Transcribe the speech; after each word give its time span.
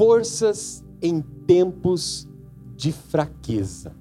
forças 0.00 0.82
em 1.02 1.20
tempos 1.46 2.26
de 2.74 2.90
fraqueza. 2.90 3.94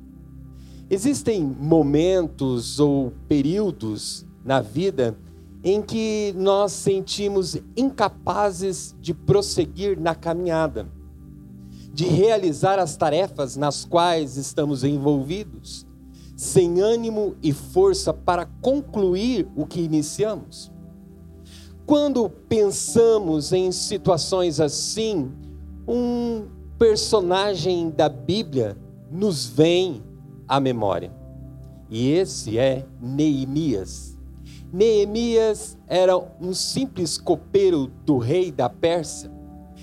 Existem 0.90 1.44
momentos 1.44 2.80
ou 2.80 3.12
períodos 3.28 4.26
na 4.46 4.62
vida 4.62 5.18
em 5.62 5.82
que 5.82 6.34
nós 6.38 6.72
sentimos 6.72 7.58
incapazes 7.76 8.96
de 9.02 9.14
prosseguir 9.14 10.00
na 10.00 10.16
caminhada, 10.16 10.88
de 11.94 12.06
realizar 12.06 12.80
as 12.80 12.96
tarefas 12.96 13.58
nas 13.58 13.84
quais 13.84 14.38
estamos 14.38 14.86
envolvidos, 14.86 15.86
sem 16.34 16.80
ânimo 16.80 17.36
e 17.44 17.52
força 17.52 18.14
para 18.14 18.46
concluir 18.62 19.50
o 19.54 19.66
que 19.66 19.82
iniciamos. 19.82 20.72
Quando 21.86 22.30
pensamos 22.30 23.52
em 23.52 23.70
situações 23.74 24.62
assim, 24.62 25.30
um 25.90 26.46
personagem 26.78 27.90
da 27.90 28.08
Bíblia 28.08 28.78
nos 29.10 29.48
vem 29.48 30.04
à 30.48 30.60
memória. 30.60 31.12
E 31.90 32.12
esse 32.12 32.60
é 32.60 32.86
Neemias. 33.02 34.16
Neemias 34.72 35.76
era 35.88 36.16
um 36.40 36.54
simples 36.54 37.18
copeiro 37.18 37.88
do 38.06 38.20
rei 38.20 38.52
da 38.52 38.70
Pérsia. 38.70 39.32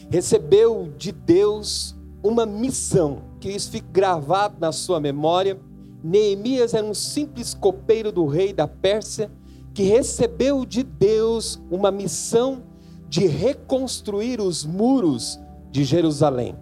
Recebeu 0.08 0.92
de 0.96 1.10
Deus 1.10 1.96
uma 2.22 2.46
missão, 2.46 3.22
que 3.40 3.50
isso 3.50 3.72
fique 3.72 3.88
gravado 3.92 4.58
na 4.60 4.70
sua 4.70 5.00
memória. 5.00 5.58
Neemias 6.04 6.72
era 6.72 6.86
um 6.86 6.94
simples 6.94 7.52
copeiro 7.52 8.12
do 8.12 8.26
rei 8.26 8.52
da 8.52 8.68
Pérsia 8.68 9.28
que 9.74 9.82
recebeu 9.82 10.64
de 10.64 10.84
Deus 10.84 11.60
uma 11.68 11.90
missão 11.90 12.62
de 13.08 13.26
reconstruir 13.26 14.40
os 14.40 14.64
muros 14.64 15.38
de 15.76 15.84
Jerusalém 15.84 16.56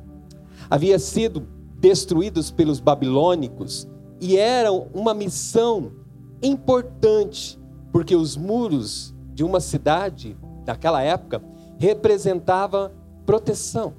havia 0.69 0.99
sido 0.99 1.47
destruídos 1.79 2.51
pelos 2.51 2.81
babilônicos 2.81 3.89
e 4.21 4.37
eram 4.37 4.89
uma 4.93 5.15
missão 5.15 5.93
importante, 6.43 7.57
porque 7.93 8.17
os 8.17 8.37
muros 8.37 9.15
de 9.33 9.45
uma 9.45 9.61
cidade 9.61 10.37
naquela 10.67 11.01
época 11.01 11.41
representava 11.79 12.93
proteção. 13.25 13.95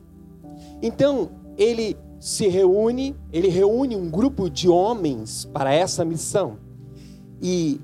Então, 0.82 1.30
ele 1.58 1.96
se 2.20 2.50
reúne, 2.50 3.16
ele 3.32 3.48
reúne 3.48 3.96
um 3.96 4.10
grupo 4.10 4.50
de 4.50 4.68
homens 4.68 5.46
para 5.46 5.74
essa 5.74 6.04
missão. 6.04 6.58
E, 7.42 7.80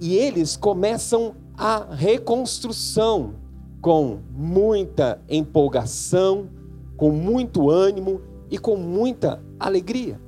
e 0.00 0.16
eles 0.16 0.56
começam 0.56 1.36
a 1.56 1.94
reconstrução 1.94 3.34
com 3.80 4.20
muita 4.30 5.20
empolgação, 5.28 6.48
com 6.96 7.10
muito 7.10 7.70
ânimo 7.70 8.20
e 8.50 8.58
com 8.58 8.76
muita 8.76 9.42
alegria. 9.58 10.20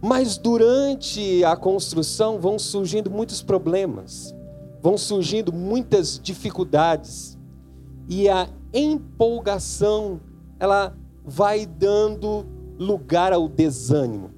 Mas 0.00 0.38
durante 0.38 1.42
a 1.44 1.56
construção 1.56 2.38
vão 2.38 2.58
surgindo 2.58 3.10
muitos 3.10 3.42
problemas, 3.42 4.34
vão 4.82 4.96
surgindo 4.96 5.52
muitas 5.52 6.20
dificuldades. 6.22 7.36
E 8.08 8.28
a 8.28 8.48
empolgação, 8.72 10.20
ela 10.60 10.96
vai 11.24 11.66
dando 11.66 12.46
lugar 12.78 13.32
ao 13.32 13.48
desânimo. 13.48 14.30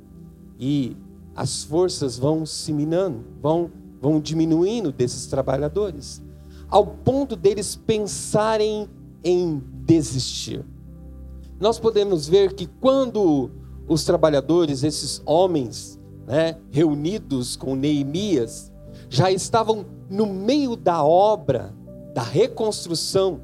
E 0.58 0.96
as 1.36 1.64
forças 1.64 2.18
vão 2.18 2.46
se 2.46 2.72
minando, 2.72 3.24
vão, 3.42 3.70
vão 4.00 4.20
diminuindo 4.20 4.90
desses 4.90 5.26
trabalhadores, 5.26 6.22
ao 6.68 6.86
ponto 6.86 7.36
deles 7.36 7.76
pensarem 7.76 8.88
em 9.22 9.62
desistir 9.84 10.64
nós 11.60 11.78
podemos 11.78 12.28
ver 12.28 12.52
que 12.54 12.66
quando 12.66 13.50
os 13.88 14.04
trabalhadores, 14.04 14.84
esses 14.84 15.20
homens, 15.24 15.98
né, 16.26 16.56
reunidos 16.70 17.56
com 17.56 17.74
Neemias, 17.74 18.70
já 19.08 19.30
estavam 19.30 19.86
no 20.08 20.26
meio 20.26 20.76
da 20.76 21.02
obra 21.02 21.74
da 22.14 22.22
reconstrução 22.22 23.40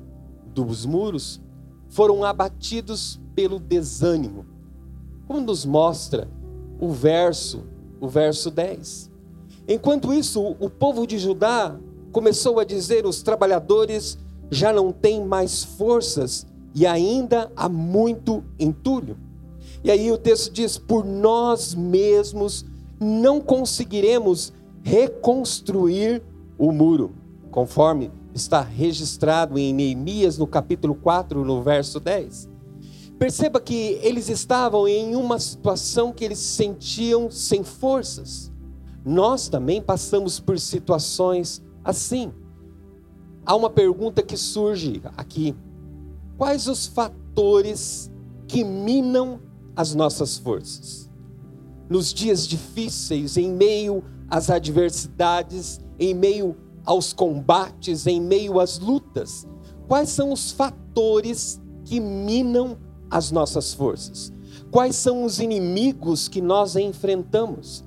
dos 0.54 0.84
muros, 0.84 1.40
foram 1.88 2.24
abatidos 2.24 3.20
pelo 3.34 3.58
desânimo. 3.58 4.46
Como 5.26 5.40
nos 5.40 5.64
mostra 5.64 6.28
o 6.80 6.90
verso, 6.90 7.64
o 8.00 8.08
verso 8.08 8.50
10. 8.50 9.10
Enquanto 9.66 10.12
isso, 10.12 10.56
o 10.60 10.68
povo 10.68 11.06
de 11.06 11.18
Judá 11.18 11.76
começou 12.12 12.60
a 12.60 12.64
dizer: 12.64 13.06
os 13.06 13.22
trabalhadores 13.22 14.18
já 14.50 14.72
não 14.72 14.92
têm 14.92 15.24
mais 15.24 15.64
forças 15.64 16.46
e 16.74 16.86
ainda 16.86 17.50
há 17.54 17.68
muito 17.68 18.42
entulho. 18.58 19.16
E 19.82 19.90
aí 19.90 20.10
o 20.10 20.18
texto 20.18 20.52
diz: 20.52 20.76
por 20.76 21.04
nós 21.04 21.74
mesmos 21.74 22.64
não 22.98 23.40
conseguiremos 23.40 24.52
reconstruir 24.82 26.22
o 26.58 26.72
muro, 26.72 27.12
conforme 27.50 28.10
está 28.34 28.60
registrado 28.60 29.58
em 29.58 29.72
Neemias 29.72 30.38
no 30.38 30.46
capítulo 30.46 30.94
4, 30.94 31.44
no 31.44 31.62
verso 31.62 32.00
10. 32.00 32.48
Perceba 33.18 33.60
que 33.60 33.98
eles 34.02 34.28
estavam 34.28 34.88
em 34.88 35.14
uma 35.14 35.38
situação 35.38 36.12
que 36.12 36.24
eles 36.24 36.38
se 36.38 36.56
sentiam 36.56 37.30
sem 37.30 37.62
forças. 37.62 38.52
Nós 39.04 39.48
também 39.48 39.80
passamos 39.80 40.40
por 40.40 40.58
situações 40.58 41.62
assim. 41.84 42.32
Há 43.46 43.54
uma 43.54 43.70
pergunta 43.70 44.22
que 44.22 44.36
surge 44.36 45.00
aqui: 45.16 45.54
Quais 46.36 46.66
os 46.66 46.86
fatores 46.86 48.10
que 48.48 48.64
minam 48.64 49.40
as 49.76 49.94
nossas 49.94 50.36
forças? 50.36 51.08
Nos 51.88 52.12
dias 52.12 52.46
difíceis, 52.46 53.36
em 53.36 53.52
meio 53.52 54.02
às 54.28 54.50
adversidades, 54.50 55.80
em 55.98 56.12
meio 56.12 56.56
aos 56.84 57.12
combates, 57.12 58.06
em 58.06 58.20
meio 58.20 58.58
às 58.58 58.78
lutas, 58.78 59.46
quais 59.86 60.08
são 60.08 60.32
os 60.32 60.50
fatores 60.50 61.60
que 61.84 62.00
minam 62.00 62.78
as 63.10 63.30
nossas 63.30 63.72
forças? 63.72 64.32
Quais 64.70 64.96
são 64.96 65.24
os 65.24 65.38
inimigos 65.38 66.26
que 66.26 66.40
nós 66.40 66.74
enfrentamos 66.74 67.84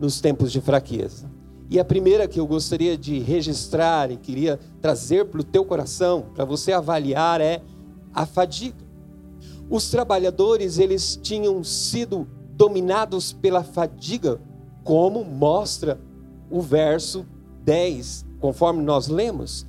nos 0.00 0.20
tempos 0.20 0.50
de 0.50 0.60
fraqueza? 0.60 1.30
E 1.68 1.78
a 1.78 1.84
primeira 1.84 2.26
que 2.26 2.40
eu 2.40 2.46
gostaria 2.46 2.96
de 2.96 3.18
registrar 3.18 4.10
e 4.10 4.16
queria 4.16 4.58
trazer 4.80 5.26
para 5.26 5.40
o 5.40 5.44
teu 5.44 5.64
coração, 5.64 6.26
para 6.34 6.44
você 6.44 6.72
avaliar, 6.72 7.40
é 7.40 7.62
a 8.14 8.26
fadiga. 8.26 8.84
Os 9.68 9.90
trabalhadores, 9.90 10.78
eles 10.78 11.16
tinham 11.16 11.62
sido 11.62 12.26
dominados 12.52 13.32
pela 13.32 13.62
fadiga, 13.62 14.40
como 14.82 15.24
mostra 15.24 16.00
o 16.50 16.60
verso 16.60 17.24
10, 17.64 18.26
conforme 18.40 18.82
nós 18.82 19.08
lemos. 19.08 19.66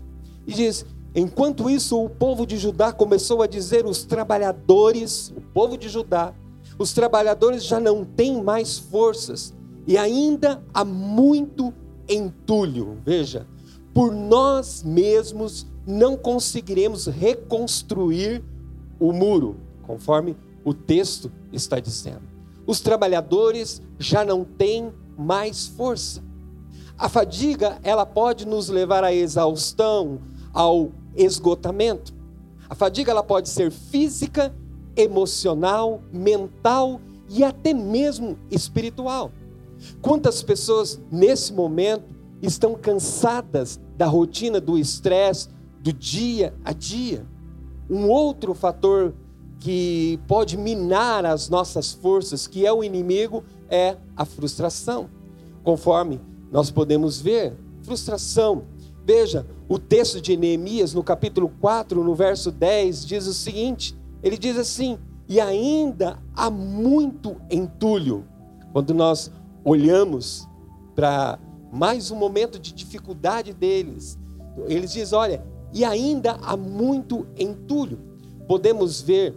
E 0.48 0.54
diz: 0.54 0.86
Enquanto 1.14 1.70
isso, 1.70 2.02
o 2.02 2.10
povo 2.10 2.46
de 2.46 2.58
Judá 2.58 2.92
começou 2.92 3.42
a 3.42 3.48
dizer: 3.48 3.86
os 3.86 4.04
trabalhadores, 4.04 5.32
o 5.36 5.42
povo 5.42 5.78
de 5.78 5.90
Judá, 5.90 6.34
os 6.80 6.94
trabalhadores 6.94 7.64
já 7.64 7.80
não 7.80 8.04
têm 8.04 8.42
mais 8.42 8.78
forças 8.78 9.54
e 9.86 9.98
ainda 9.98 10.64
há 10.74 10.86
muito 10.86 11.74
entulho. 12.08 12.98
Veja, 13.06 13.46
por 13.94 14.12
nós 14.12 14.84
mesmos 14.84 15.68
não 15.92 16.16
conseguiremos 16.16 17.06
reconstruir 17.08 18.42
o 19.00 19.12
muro, 19.12 19.58
conforme 19.84 20.38
o 20.64 20.74
texto 20.74 21.32
está 21.52 21.80
dizendo. 21.80 22.22
Os 22.66 22.80
trabalhadores 22.80 23.82
já 24.00 24.24
não 24.24 24.46
têm 24.46 24.94
mais 25.18 25.68
força. 25.68 26.24
A 26.98 27.10
fadiga, 27.10 27.80
ela 27.84 28.06
pode 28.06 28.48
nos 28.48 28.70
levar 28.70 29.04
à 29.04 29.14
exaustão, 29.14 30.22
ao 30.54 30.92
esgotamento. 31.16 32.14
A 32.70 32.76
fadiga 32.76 33.12
ela 33.12 33.24
pode 33.24 33.50
ser 33.50 33.72
física, 33.72 34.54
emocional, 34.96 36.02
mental 36.12 37.02
e 37.28 37.44
até 37.44 37.74
mesmo 37.74 38.38
espiritual. 38.50 39.32
Quantas 40.02 40.44
pessoas 40.44 41.02
nesse 41.12 41.52
momento 41.52 42.06
estão 42.42 42.76
cansadas 42.76 43.80
da 43.98 44.06
rotina, 44.06 44.62
do 44.62 44.78
estresse, 44.78 45.50
do 45.82 45.92
dia 45.92 46.54
a 46.64 46.74
dia. 46.74 47.26
Um 47.90 48.08
outro 48.08 48.54
fator 48.54 49.14
que 49.60 50.20
pode 50.28 50.58
minar 50.58 51.26
as 51.26 51.50
nossas 51.50 51.92
forças, 51.92 52.48
que 52.48 52.66
é 52.66 52.74
o 52.74 52.84
inimigo, 52.84 53.44
é 53.70 53.98
a 54.16 54.26
frustração. 54.26 55.10
Conforme 55.64 56.20
nós 56.52 56.72
podemos 56.72 57.22
ver, 57.22 57.56
frustração. 57.84 58.64
Veja, 59.06 59.46
o 59.68 59.78
texto 59.80 60.22
de 60.22 60.36
Neemias, 60.38 60.94
no 60.94 61.04
capítulo 61.04 61.52
4, 61.60 62.04
no 62.04 62.16
verso 62.16 62.52
10, 62.52 63.06
diz 63.06 63.28
o 63.28 63.34
seguinte: 63.34 63.98
ele 64.24 64.38
diz 64.38 64.58
assim: 64.58 64.98
e 65.28 65.40
ainda 65.40 66.20
há 66.36 66.50
muito 66.50 67.38
entulho. 67.50 68.26
Quando 68.74 68.94
nós 68.94 69.32
olhamos 69.64 70.48
para 70.96 71.40
mais 71.72 72.12
um 72.12 72.16
momento 72.16 72.60
de 72.60 72.74
dificuldade 72.74 73.54
deles, 73.54 74.20
eles 74.68 74.92
dizem: 74.92 75.18
olha, 75.18 75.46
e 75.74 75.84
ainda 75.86 76.38
há 76.42 76.56
muito 76.56 77.28
entulho. 77.38 78.00
Podemos 78.48 79.02
ver 79.02 79.36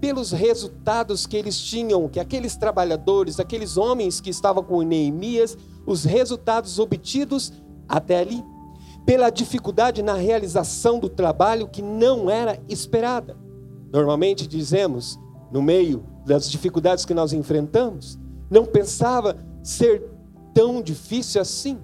pelos 0.00 0.30
resultados 0.30 1.26
que 1.26 1.36
eles 1.36 1.58
tinham, 1.58 2.08
que 2.08 2.20
aqueles 2.20 2.56
trabalhadores, 2.56 3.40
aqueles 3.40 3.76
homens 3.76 4.20
que 4.20 4.30
estavam 4.30 4.62
com 4.62 4.82
Neemias, 4.82 5.56
os 5.86 6.04
resultados 6.04 6.78
obtidos 6.78 7.52
até 7.88 8.20
ali, 8.20 8.44
pela 9.04 9.30
dificuldade 9.30 10.02
na 10.02 10.14
realização 10.14 10.98
do 10.98 11.08
trabalho 11.08 11.68
que 11.68 11.80
não 11.80 12.28
era 12.28 12.60
esperada. 12.68 13.36
Normalmente 13.92 14.46
dizemos, 14.46 15.18
no 15.50 15.62
meio 15.62 16.04
das 16.26 16.50
dificuldades 16.50 17.04
que 17.04 17.14
nós 17.14 17.32
enfrentamos, 17.32 18.18
não 18.50 18.64
pensava 18.64 19.36
ser 19.62 20.02
tão 20.52 20.82
difícil 20.82 21.40
assim. 21.40 21.78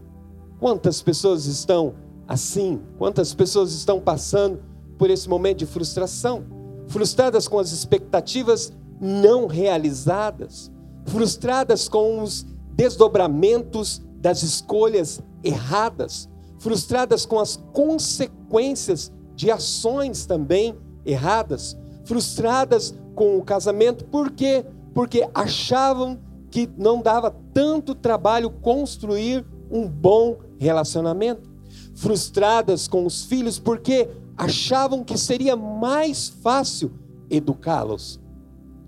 Quantas 0.59 1.01
pessoas 1.01 1.47
estão 1.47 1.95
assim? 2.27 2.81
Quantas 2.99 3.35
pessoas 3.35 3.73
estão 3.73 4.01
passando 4.01 4.61
por 4.99 5.11
esse 5.11 5.29
momento 5.29 5.59
de 5.59 5.67
frustração? 5.67 6.45
Frustradas 6.89 7.49
com 7.49 7.59
as 7.59 7.73
expectativas 7.73 8.73
não 9.01 9.47
realizadas, 9.47 10.71
frustradas 11.07 11.89
com 11.89 12.23
os 12.23 12.47
desdobramentos 12.75 14.01
das 14.21 14.43
escolhas 14.43 15.21
erradas, 15.43 16.29
frustradas 16.59 17.27
com 17.27 17.41
as 17.41 17.57
consequências 17.73 19.11
de 19.35 19.51
ações 19.51 20.25
também 20.25 20.77
erradas, 21.05 21.77
frustradas 22.05 22.95
com 23.15 23.37
o 23.37 23.43
casamento, 23.43 24.05
por 24.05 24.31
quê? 24.31 24.65
Porque 24.95 25.29
achavam 25.35 26.19
que 26.51 26.69
não 26.77 27.03
dava 27.03 27.35
tanto 27.53 27.95
trabalho 27.95 28.51
construir 28.51 29.45
um 29.71 29.89
bom 29.89 30.39
relacionamento, 30.59 31.51
frustradas 31.95 32.89
com 32.89 33.05
os 33.05 33.25
filhos, 33.25 33.59
porque 33.59 34.09
achavam 34.37 35.05
que 35.05 35.17
seria 35.19 35.57
mais 35.57 36.29
fácil 36.29 36.93
educá-los. 37.31 38.21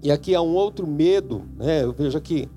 E 0.03 0.11
aqui 0.11 0.35
há 0.35 0.43
um 0.43 0.55
outro 0.55 0.87
medo, 0.87 1.45
né? 1.56 1.83
eu 1.83 1.93
vejo 1.93 2.17
aqui, 2.17 2.49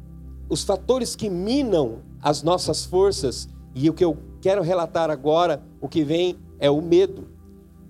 os 0.50 0.64
fatores 0.64 1.16
que 1.16 1.30
minam 1.30 2.00
as 2.22 2.44
nossas 2.44 2.86
forças, 2.86 3.48
e 3.76 3.90
o 3.90 3.94
que 3.94 4.04
eu 4.04 4.18
quero 4.42 4.62
relatar 4.62 5.10
agora, 5.10 5.62
o 5.80 5.88
que 5.88 6.04
vem 6.04 6.38
é 6.60 6.70
o 6.70 6.82
medo. 6.82 7.28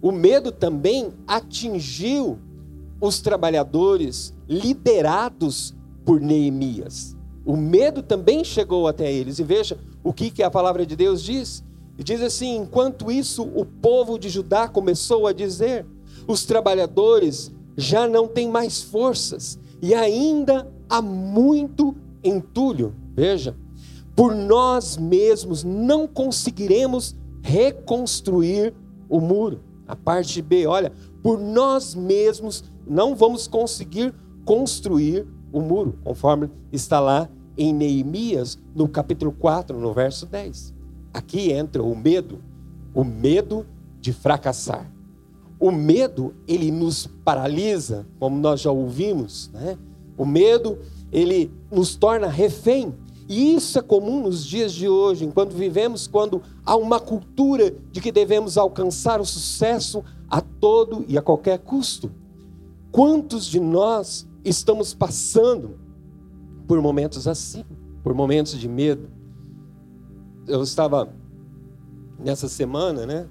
O 0.02 0.12
medo 0.12 0.52
também 0.52 1.14
atingiu 1.26 2.38
os 3.00 3.20
trabalhadores 3.20 4.34
liderados 4.48 5.76
por 6.06 6.20
Neemias. 6.20 7.16
O 7.46 7.56
medo 7.56 8.02
também 8.02 8.44
chegou 8.44 8.88
até 8.88 9.12
eles. 9.12 9.40
E 9.40 9.44
veja 9.44 9.78
o 10.04 10.12
que, 10.12 10.30
que 10.30 10.44
a 10.44 10.52
palavra 10.52 10.86
de 10.86 10.96
Deus 10.96 11.24
diz. 11.24 11.64
E 11.98 12.04
diz 12.04 12.22
assim: 12.22 12.58
enquanto 12.58 13.12
isso, 13.12 13.44
o 13.44 13.66
povo 13.66 14.18
de 14.20 14.30
Judá 14.30 14.68
começou 14.68 15.28
a 15.28 15.34
dizer: 15.34 15.86
os 16.28 16.46
trabalhadores 16.46 17.52
já 17.76 18.08
não 18.08 18.28
têm 18.28 18.50
mais 18.50 18.82
forças, 18.82 19.60
e 19.82 19.94
ainda 19.94 20.72
há 20.90 21.02
muito 21.02 21.96
entulho. 22.24 22.96
Veja, 23.16 23.56
por 24.16 24.36
nós 24.36 24.98
mesmos 24.98 25.64
não 25.64 26.08
conseguiremos 26.08 27.16
reconstruir 27.42 28.74
o 29.10 29.20
muro. 29.20 29.62
A 29.88 29.96
parte 29.96 30.42
B, 30.42 30.68
olha, 30.68 30.92
por 31.24 31.40
nós 31.40 31.96
mesmos 31.96 32.64
não 32.86 33.16
vamos 33.16 33.48
conseguir 33.48 34.14
construir 34.44 35.26
o 35.52 35.62
muro, 35.62 35.98
conforme 36.04 36.50
está 36.72 37.00
lá 37.00 37.30
em 37.58 37.74
Neemias, 37.74 38.58
no 38.76 38.88
capítulo 38.88 39.32
4, 39.32 39.80
no 39.80 39.94
verso 39.94 40.26
10. 40.26 40.77
Aqui 41.18 41.52
entra 41.52 41.82
o 41.82 41.96
medo, 41.96 42.40
o 42.94 43.04
medo 43.04 43.66
de 44.00 44.14
fracassar. 44.14 44.92
O 45.60 45.72
medo, 45.72 46.36
ele 46.48 46.70
nos 46.72 47.08
paralisa, 47.26 48.06
como 48.20 48.38
nós 48.38 48.62
já 48.62 48.72
ouvimos, 48.72 49.50
né? 49.52 49.80
O 50.16 50.26
medo, 50.26 50.78
ele 51.12 51.52
nos 51.72 51.96
torna 51.96 52.28
refém 52.28 52.94
e 53.28 53.56
isso 53.56 53.80
é 53.80 53.82
comum 53.82 54.22
nos 54.22 54.46
dias 54.46 54.72
de 54.72 54.88
hoje, 54.88 55.26
enquanto 55.26 55.54
vivemos, 55.54 56.06
quando 56.06 56.42
há 56.64 56.76
uma 56.76 57.00
cultura 57.00 57.76
de 57.92 58.00
que 58.00 58.12
devemos 58.12 58.58
alcançar 58.58 59.20
o 59.20 59.26
sucesso 59.26 60.04
a 60.30 60.40
todo 60.40 61.04
e 61.08 61.18
a 61.18 61.22
qualquer 61.22 61.58
custo. 61.58 62.12
Quantos 62.92 63.48
de 63.48 63.60
nós 63.60 64.28
estamos 64.46 64.94
passando 64.94 65.80
por 66.68 66.80
momentos 66.80 67.28
assim, 67.28 67.66
por 68.04 68.14
momentos 68.14 68.58
de 68.60 68.68
medo? 68.68 69.17
Eu 70.48 70.64
estava 70.64 71.10
nessa 72.20 72.48
semana, 72.48 73.06
né, 73.06 73.28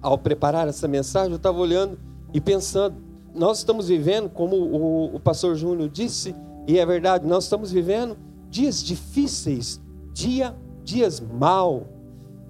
ao 0.00 0.16
preparar 0.18 0.68
essa 0.68 0.86
mensagem, 0.86 1.30
eu 1.30 1.36
estava 1.36 1.58
olhando 1.58 1.98
e 2.32 2.40
pensando, 2.40 2.96
nós 3.34 3.58
estamos 3.58 3.88
vivendo, 3.88 4.28
como 4.28 4.56
o, 4.56 5.16
o 5.16 5.20
pastor 5.20 5.56
Júnior 5.56 5.88
disse, 5.88 6.34
e 6.66 6.78
é 6.78 6.86
verdade, 6.86 7.26
nós 7.26 7.44
estamos 7.44 7.70
vivendo 7.72 8.16
dias 8.48 8.82
difíceis, 8.82 9.80
dia, 10.12 10.54
dias 10.84 11.20
mal. 11.20 11.86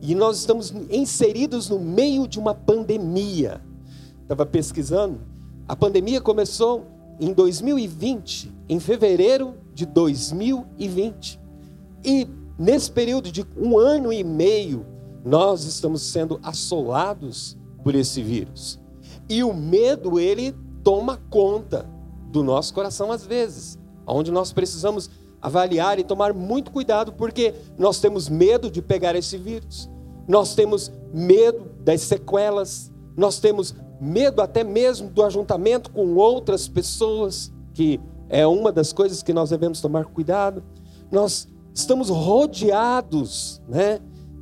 E 0.03 0.15
nós 0.15 0.39
estamos 0.39 0.73
inseridos 0.91 1.69
no 1.69 1.79
meio 1.79 2.27
de 2.27 2.39
uma 2.39 2.55
pandemia. 2.55 3.61
Estava 4.23 4.47
pesquisando. 4.47 5.21
A 5.69 5.77
pandemia 5.77 6.21
começou 6.21 6.87
em 7.21 7.33
2020, 7.35 8.51
em 8.69 8.81
fevereiro 8.81 9.55
de 9.75 9.85
2020. 9.85 11.39
E 12.03 12.27
nesse 12.61 12.93
período 12.93 13.33
de 13.33 13.43
um 13.57 13.79
ano 13.79 14.13
e 14.13 14.23
meio, 14.23 14.85
nós 15.25 15.65
estamos 15.65 16.03
sendo 16.03 16.39
assolados 16.43 17.57
por 17.83 17.95
esse 17.95 18.23
vírus. 18.23 18.79
E 19.31 19.43
o 19.43 19.55
medo, 19.55 20.21
ele 20.21 20.55
toma 20.85 21.17
conta 21.31 21.87
do 22.31 22.43
nosso 22.45 22.75
coração 22.75 23.11
às 23.11 23.25
vezes, 23.25 23.79
onde 24.07 24.31
nós 24.31 24.53
precisamos 24.53 25.09
avaliar 25.41 25.99
e 25.99 26.05
tomar 26.05 26.35
muito 26.35 26.71
cuidado, 26.71 27.15
porque 27.15 27.55
nós 27.79 27.99
temos 27.99 28.29
medo 28.29 28.71
de 28.71 28.83
pegar 28.83 29.17
esse 29.17 29.39
vírus, 29.39 29.89
nós 30.29 30.55
temos 30.55 30.93
medo 31.15 31.65
das 31.83 32.03
sequelas, 32.03 32.93
nós 33.17 33.39
temos 33.39 33.75
medo 33.99 34.43
até 34.43 34.63
mesmo 34.63 35.09
do 35.09 35.25
ajuntamento 35.25 35.91
com 35.91 36.15
outras 36.15 36.69
pessoas, 36.69 37.51
que 37.73 37.99
é 38.29 38.47
uma 38.47 38.71
das 38.71 38.93
coisas 38.93 39.23
que 39.23 39.33
nós 39.33 39.49
devemos 39.49 39.81
tomar 39.81 40.05
cuidado. 40.05 40.63
Nós 41.11 41.49
estamos 41.75 42.09
rodeados 42.09 43.61
né, 43.69 44.01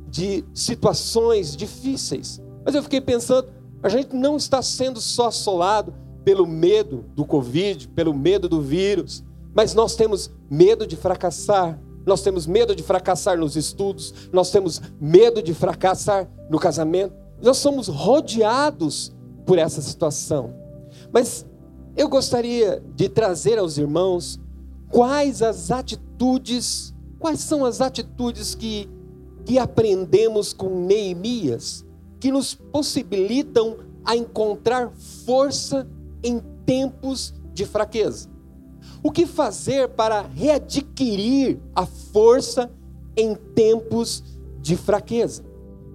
de 0.09 0.43
situações 0.53 1.55
difíceis. 1.55 2.41
Mas 2.65 2.75
eu 2.75 2.83
fiquei 2.83 3.01
pensando, 3.01 3.47
a 3.81 3.89
gente 3.89 4.15
não 4.15 4.37
está 4.37 4.61
sendo 4.61 4.99
só 4.99 5.27
assolado 5.27 5.93
pelo 6.23 6.45
medo 6.45 7.05
do 7.15 7.25
Covid, 7.25 7.87
pelo 7.89 8.13
medo 8.13 8.49
do 8.49 8.61
vírus, 8.61 9.23
mas 9.53 9.73
nós 9.73 9.95
temos 9.95 10.29
medo 10.49 10.85
de 10.85 10.95
fracassar, 10.95 11.79
nós 12.05 12.21
temos 12.21 12.45
medo 12.45 12.75
de 12.75 12.83
fracassar 12.83 13.37
nos 13.37 13.55
estudos, 13.55 14.13
nós 14.31 14.51
temos 14.51 14.81
medo 14.99 15.41
de 15.41 15.53
fracassar 15.53 16.29
no 16.49 16.59
casamento. 16.59 17.13
Nós 17.41 17.57
somos 17.57 17.87
rodeados 17.87 19.15
por 19.45 19.57
essa 19.57 19.81
situação. 19.81 20.53
Mas 21.11 21.45
eu 21.95 22.07
gostaria 22.07 22.83
de 22.95 23.09
trazer 23.09 23.57
aos 23.59 23.77
irmãos 23.77 24.39
quais 24.89 25.41
as 25.41 25.71
atitudes, 25.71 26.93
quais 27.19 27.41
são 27.41 27.65
as 27.65 27.81
atitudes 27.81 28.55
que, 28.55 28.89
que 29.45 29.59
aprendemos 29.59 30.53
com 30.53 30.85
Neemias, 30.85 31.85
que 32.19 32.31
nos 32.31 32.55
possibilitam 32.55 33.77
a 34.05 34.15
encontrar 34.15 34.91
força 35.25 35.87
em 36.23 36.41
tempos 36.65 37.33
de 37.53 37.65
fraqueza. 37.65 38.29
O 39.03 39.11
que 39.11 39.25
fazer 39.25 39.89
para 39.89 40.21
readquirir 40.21 41.59
a 41.75 41.85
força 41.85 42.71
em 43.15 43.35
tempos 43.35 44.23
de 44.61 44.75
fraqueza? 44.75 45.43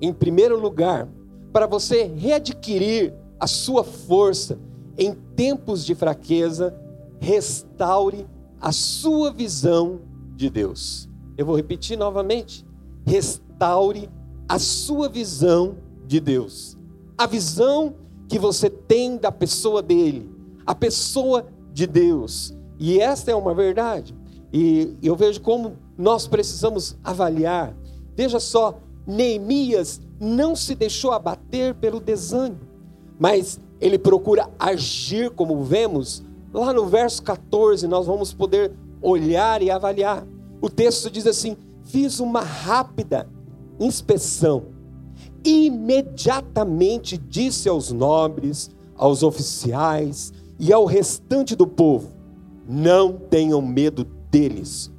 Em 0.00 0.12
primeiro 0.12 0.58
lugar, 0.60 1.08
para 1.52 1.66
você 1.66 2.04
readquirir 2.04 3.14
a 3.38 3.46
sua 3.46 3.84
força 3.84 4.58
em 4.96 5.14
tempos 5.36 5.84
de 5.84 5.94
fraqueza, 5.94 6.74
restaure 7.20 8.26
a 8.60 8.72
sua 8.72 9.30
visão 9.30 10.00
de 10.36 10.48
Deus. 10.50 11.08
Eu 11.36 11.46
vou 11.46 11.56
repetir 11.56 11.98
novamente. 11.98 12.64
Restaure 13.06 14.08
a 14.48 14.58
sua 14.58 15.08
visão 15.08 15.76
de 16.06 16.20
Deus. 16.20 16.76
A 17.16 17.26
visão 17.26 17.94
que 18.28 18.38
você 18.38 18.68
tem 18.68 19.16
da 19.16 19.30
pessoa 19.30 19.82
dele, 19.82 20.30
a 20.66 20.74
pessoa 20.74 21.46
de 21.72 21.86
Deus. 21.86 22.54
E 22.78 22.98
esta 22.98 23.30
é 23.30 23.34
uma 23.34 23.54
verdade. 23.54 24.14
E 24.52 24.96
eu 25.02 25.16
vejo 25.16 25.40
como 25.40 25.76
nós 25.96 26.26
precisamos 26.26 26.96
avaliar. 27.02 27.76
Veja 28.16 28.38
só, 28.40 28.78
Neemias 29.06 30.00
não 30.20 30.54
se 30.56 30.74
deixou 30.74 31.12
abater 31.12 31.74
pelo 31.74 32.00
desânimo, 32.00 32.60
mas 33.18 33.60
ele 33.80 33.98
procura 33.98 34.48
agir 34.58 35.30
como 35.30 35.62
vemos. 35.62 36.22
Lá 36.52 36.72
no 36.72 36.86
verso 36.86 37.22
14, 37.22 37.86
nós 37.88 38.06
vamos 38.06 38.32
poder 38.32 38.72
olhar 39.02 39.60
e 39.60 39.70
avaliar. 39.70 40.26
O 40.64 40.70
texto 40.70 41.10
diz 41.10 41.26
assim: 41.26 41.58
Fiz 41.82 42.20
uma 42.20 42.40
rápida 42.40 43.28
inspeção. 43.78 44.62
Imediatamente 45.44 47.18
disse 47.18 47.68
aos 47.68 47.92
nobres, 47.92 48.70
aos 48.96 49.22
oficiais 49.22 50.32
e 50.58 50.72
ao 50.72 50.86
restante 50.86 51.54
do 51.54 51.66
povo: 51.66 52.08
não 52.66 53.12
tenham 53.12 53.60
medo 53.60 54.06
deles. 54.30 54.90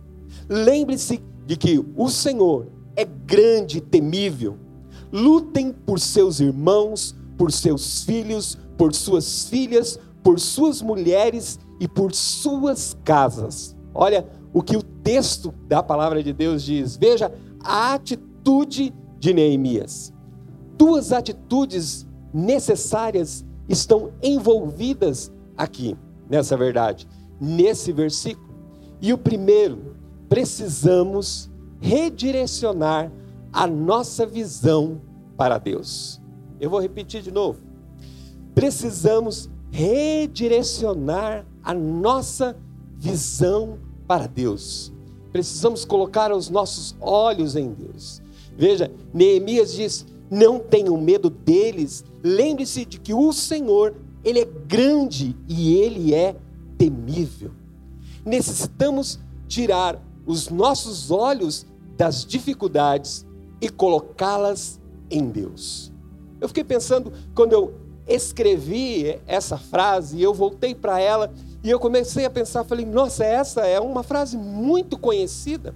Lembre-se 0.47 1.19
de 1.47 1.57
que 1.57 1.83
o 1.97 2.09
Senhor 2.09 2.67
é 2.95 3.03
grande 3.03 3.79
e 3.79 3.81
temível. 3.81 4.59
Lutem 5.11 5.73
por 5.73 5.99
seus 5.99 6.39
irmãos, 6.39 7.15
por 7.39 7.51
seus 7.51 8.03
filhos, 8.03 8.55
por 8.77 8.93
suas 8.93 9.49
filhas, 9.49 9.99
por 10.21 10.39
suas 10.39 10.83
mulheres 10.83 11.57
e 11.79 11.87
por 11.87 12.13
suas 12.13 12.95
casas. 13.03 13.75
Olha 13.95 14.27
o 14.53 14.61
que 14.61 14.77
o 14.77 14.94
texto 15.05 15.53
da 15.67 15.83
palavra 15.83 16.23
de 16.23 16.33
Deus 16.33 16.63
diz. 16.63 16.97
Veja 16.97 17.31
a 17.63 17.93
atitude 17.93 18.91
de 19.19 19.33
Neemias. 19.35 20.11
Duas 20.75 21.11
atitudes 21.11 22.07
necessárias 22.33 23.45
estão 23.69 24.11
envolvidas 24.21 25.31
aqui, 25.55 25.95
nessa 26.27 26.57
verdade, 26.57 27.07
nesse 27.39 27.91
versículo. 27.91 28.49
E 28.99 29.13
o 29.13 29.17
primeiro, 29.17 29.95
precisamos 30.27 31.51
redirecionar 31.79 33.11
a 33.53 33.67
nossa 33.67 34.25
visão 34.25 34.99
para 35.37 35.59
Deus. 35.59 36.19
Eu 36.59 36.71
vou 36.71 36.81
repetir 36.81 37.21
de 37.21 37.31
novo. 37.31 37.61
Precisamos 38.55 39.51
redirecionar 39.69 41.45
a 41.63 41.75
nossa 41.75 42.57
visão 42.97 43.77
para 44.07 44.25
Deus. 44.25 44.94
Precisamos 45.35 45.83
colocar 45.83 46.31
os 46.31 46.49
nossos 46.49 46.95
olhos 47.01 47.57
em 47.57 47.73
Deus. 47.73 48.21
Veja, 48.57 48.89
Neemias 49.13 49.73
diz: 49.73 50.05
não 50.31 50.59
tenham 50.59 50.95
medo 50.95 51.29
deles. 51.29 52.05
Lembre-se 52.23 52.85
de 52.85 53.01
que 53.01 53.13
o 53.13 53.33
Senhor, 53.33 53.95
Ele 54.23 54.39
é 54.39 54.45
grande 54.45 55.35
e 55.45 55.75
Ele 55.75 56.13
é 56.13 56.37
temível. 56.77 57.51
Necessitamos 58.23 59.19
tirar 59.45 60.01
os 60.25 60.47
nossos 60.47 61.11
olhos 61.11 61.65
das 61.97 62.25
dificuldades 62.25 63.25
e 63.59 63.67
colocá-las 63.67 64.79
em 65.11 65.27
Deus. 65.27 65.91
Eu 66.39 66.47
fiquei 66.47 66.63
pensando, 66.63 67.11
quando 67.35 67.51
eu 67.51 67.73
escrevi 68.07 69.19
essa 69.27 69.57
frase, 69.57 70.21
eu 70.21 70.33
voltei 70.33 70.73
para 70.73 71.01
ela 71.01 71.33
e 71.65 71.69
eu 71.71 71.79
comecei 71.79 72.25
a 72.25 72.29
pensar, 72.29 72.63
falei, 72.63 72.85
nossa, 72.85 73.25
essa 73.25 73.65
é 73.65 73.79
uma 73.79 74.03
frase 74.03 74.37
muito 74.37 74.99
conhecida. 74.99 75.73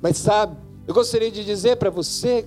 Mas 0.00 0.16
sabe, 0.16 0.56
eu 0.88 0.94
gostaria 0.94 1.30
de 1.30 1.44
dizer 1.44 1.76
para 1.76 1.90
você, 1.90 2.46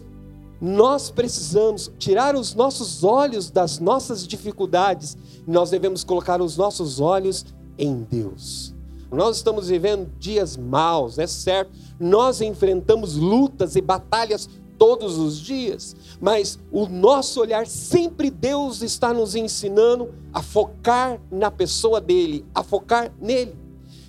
nós 0.60 1.12
precisamos 1.12 1.92
tirar 2.00 2.36
os 2.36 2.56
nossos 2.56 3.04
olhos 3.04 3.52
das 3.52 3.78
nossas 3.78 4.28
dificuldades, 4.28 5.16
nós 5.46 5.70
devemos 5.70 6.04
colocar 6.04 6.42
os 6.42 6.58
nossos 6.58 7.00
olhos 7.00 7.46
em 7.78 8.02
Deus. 8.10 8.74
Nós 9.12 9.38
estamos 9.38 9.68
vivendo 9.68 10.10
dias 10.18 10.58
maus, 10.58 11.20
é 11.20 11.28
certo. 11.28 11.72
Nós 12.00 12.42
enfrentamos 12.42 13.16
lutas 13.18 13.76
e 13.76 13.82
batalhas 13.82 14.50
todos 14.80 15.18
os 15.18 15.38
dias, 15.38 15.96
mas 16.22 16.58
o 16.72 16.88
nosso 16.88 17.42
olhar 17.42 17.68
sempre 17.68 18.32
Deus 18.32 18.82
está 18.82 19.14
nos 19.14 19.36
ensinando 19.36 20.14
a 20.34 20.42
focar 20.42 21.22
na 21.30 21.52
pessoa 21.52 22.00
dele, 22.00 22.46
a 22.56 22.64
focar 22.64 23.14
nele. 23.22 23.56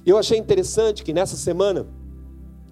Eu 0.06 0.16
achei 0.16 0.38
interessante 0.38 1.02
que 1.02 1.12
nessa 1.12 1.36
semana 1.36 1.86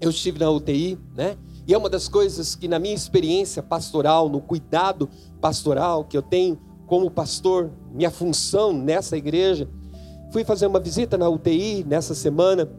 eu 0.00 0.10
estive 0.10 0.38
na 0.38 0.48
UTI, 0.48 0.96
né? 1.14 1.36
E 1.66 1.74
é 1.74 1.76
uma 1.76 1.90
das 1.90 2.08
coisas 2.08 2.54
que 2.54 2.68
na 2.68 2.78
minha 2.78 2.94
experiência 2.94 3.62
pastoral, 3.62 4.28
no 4.28 4.40
cuidado 4.40 5.08
pastoral 5.40 6.04
que 6.04 6.16
eu 6.16 6.22
tenho 6.22 6.58
como 6.86 7.10
pastor, 7.10 7.70
minha 7.92 8.10
função 8.10 8.72
nessa 8.72 9.16
igreja, 9.16 9.68
fui 10.32 10.44
fazer 10.44 10.66
uma 10.66 10.80
visita 10.80 11.18
na 11.18 11.28
UTI 11.28 11.84
nessa 11.86 12.14
semana 12.14 12.70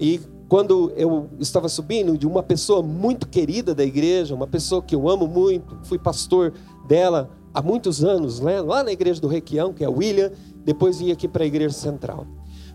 e 0.00 0.20
quando 0.52 0.92
eu 0.96 1.30
estava 1.40 1.66
subindo 1.66 2.18
de 2.18 2.26
uma 2.26 2.42
pessoa 2.42 2.82
muito 2.82 3.26
querida 3.26 3.74
da 3.74 3.82
igreja, 3.82 4.34
uma 4.34 4.46
pessoa 4.46 4.82
que 4.82 4.94
eu 4.94 5.08
amo 5.08 5.26
muito, 5.26 5.78
fui 5.84 5.98
pastor 5.98 6.52
dela 6.86 7.30
há 7.54 7.62
muitos 7.62 8.04
anos, 8.04 8.38
né? 8.38 8.60
lá 8.60 8.84
na 8.84 8.92
igreja 8.92 9.18
do 9.18 9.28
Requião, 9.28 9.72
que 9.72 9.82
é 9.82 9.88
William, 9.88 10.30
depois 10.62 10.98
vim 10.98 11.10
aqui 11.10 11.26
para 11.26 11.44
a 11.44 11.46
igreja 11.46 11.74
central. 11.74 12.26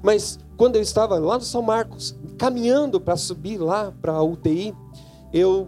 Mas 0.02 0.40
quando 0.58 0.78
eu 0.78 0.82
estava 0.82 1.20
lá 1.20 1.36
no 1.36 1.44
São 1.44 1.62
Marcos, 1.62 2.18
caminhando 2.36 3.00
para 3.00 3.16
subir 3.16 3.60
lá 3.60 3.94
para 4.02 4.14
a 4.14 4.24
UTI, 4.24 4.74
eu, 5.32 5.68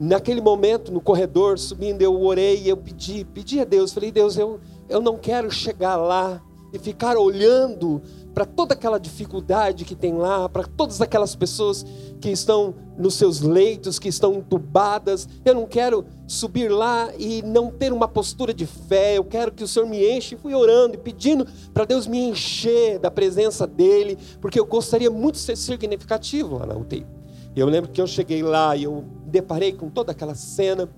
naquele 0.00 0.40
momento, 0.40 0.90
no 0.90 0.98
corredor, 1.02 1.58
subindo, 1.58 2.00
eu 2.00 2.18
orei 2.22 2.62
eu 2.64 2.76
pedi, 2.78 3.22
pedi 3.22 3.60
a 3.60 3.64
Deus, 3.64 3.92
falei, 3.92 4.10
Deus, 4.10 4.38
eu, 4.38 4.60
eu 4.88 5.02
não 5.02 5.18
quero 5.18 5.50
chegar 5.50 5.96
lá 5.96 6.40
e 6.72 6.78
ficar 6.78 7.16
olhando 7.16 8.00
para 8.34 8.44
toda 8.44 8.74
aquela 8.74 8.98
dificuldade 8.98 9.84
que 9.84 9.94
tem 9.94 10.14
lá, 10.14 10.48
para 10.48 10.64
todas 10.64 11.00
aquelas 11.00 11.34
pessoas 11.34 11.84
que 12.20 12.30
estão 12.30 12.74
nos 12.96 13.14
seus 13.14 13.40
leitos, 13.40 13.98
que 13.98 14.08
estão 14.08 14.34
entubadas. 14.34 15.28
Eu 15.44 15.54
não 15.54 15.66
quero 15.66 16.04
subir 16.26 16.68
lá 16.68 17.10
e 17.18 17.42
não 17.42 17.70
ter 17.70 17.92
uma 17.92 18.06
postura 18.06 18.54
de 18.54 18.66
fé. 18.66 19.18
Eu 19.18 19.24
quero 19.24 19.52
que 19.52 19.64
o 19.64 19.68
Senhor 19.68 19.86
me 19.86 20.16
enche. 20.16 20.36
Fui 20.36 20.54
orando 20.54 20.94
e 20.94 20.98
pedindo 20.98 21.46
para 21.74 21.84
Deus 21.84 22.06
me 22.06 22.18
encher 22.18 22.98
da 22.98 23.10
presença 23.10 23.66
dEle, 23.66 24.16
porque 24.40 24.60
eu 24.60 24.66
gostaria 24.66 25.10
muito 25.10 25.34
de 25.34 25.40
ser 25.40 25.56
significativo 25.56 26.58
lá 26.58 26.66
na 26.66 26.76
UTI. 26.76 27.06
E 27.54 27.58
eu 27.58 27.66
lembro 27.66 27.90
que 27.90 28.00
eu 28.00 28.06
cheguei 28.06 28.42
lá 28.42 28.76
e 28.76 28.84
eu 28.84 29.04
deparei 29.26 29.72
com 29.72 29.88
toda 29.88 30.12
aquela 30.12 30.34
cena 30.34 30.88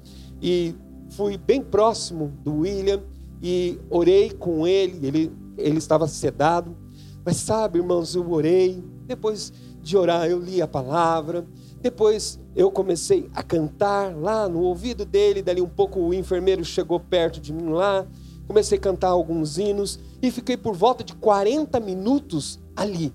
e 0.41 0.75
fui 1.11 1.38
bem 1.38 1.62
próximo 1.62 2.33
do 2.43 2.59
William 2.59 3.02
e 3.43 3.79
orei 3.88 4.31
com 4.31 4.67
ele. 4.67 5.07
Ele, 5.07 5.33
ele 5.62 5.78
estava 5.78 6.07
sedado 6.07 6.76
mas 7.25 7.37
sabe, 7.37 7.78
irmãos, 7.78 8.14
eu 8.14 8.28
orei, 8.31 8.83
depois 9.07 9.52
de 9.81 9.97
orar 9.97 10.26
eu 10.28 10.40
li 10.40 10.61
a 10.61 10.66
palavra, 10.66 11.47
depois 11.81 12.38
eu 12.54 12.71
comecei 12.71 13.31
a 13.35 13.42
cantar 13.42 14.14
lá 14.16 14.49
no 14.49 14.61
ouvido 14.61 15.04
dele, 15.04 15.42
dali 15.42 15.61
um 15.61 15.69
pouco 15.69 16.00
o 16.00 16.14
enfermeiro 16.14 16.64
chegou 16.64 16.99
perto 16.99 17.40
de 17.40 17.52
mim 17.52 17.69
lá, 17.71 18.07
comecei 18.47 18.76
a 18.76 18.81
cantar 18.81 19.09
alguns 19.09 19.57
hinos 19.57 20.00
e 20.21 20.31
fiquei 20.31 20.57
por 20.57 20.75
volta 20.75 21.04
de 21.04 21.14
40 21.14 21.78
minutos 21.78 22.59
ali. 22.75 23.12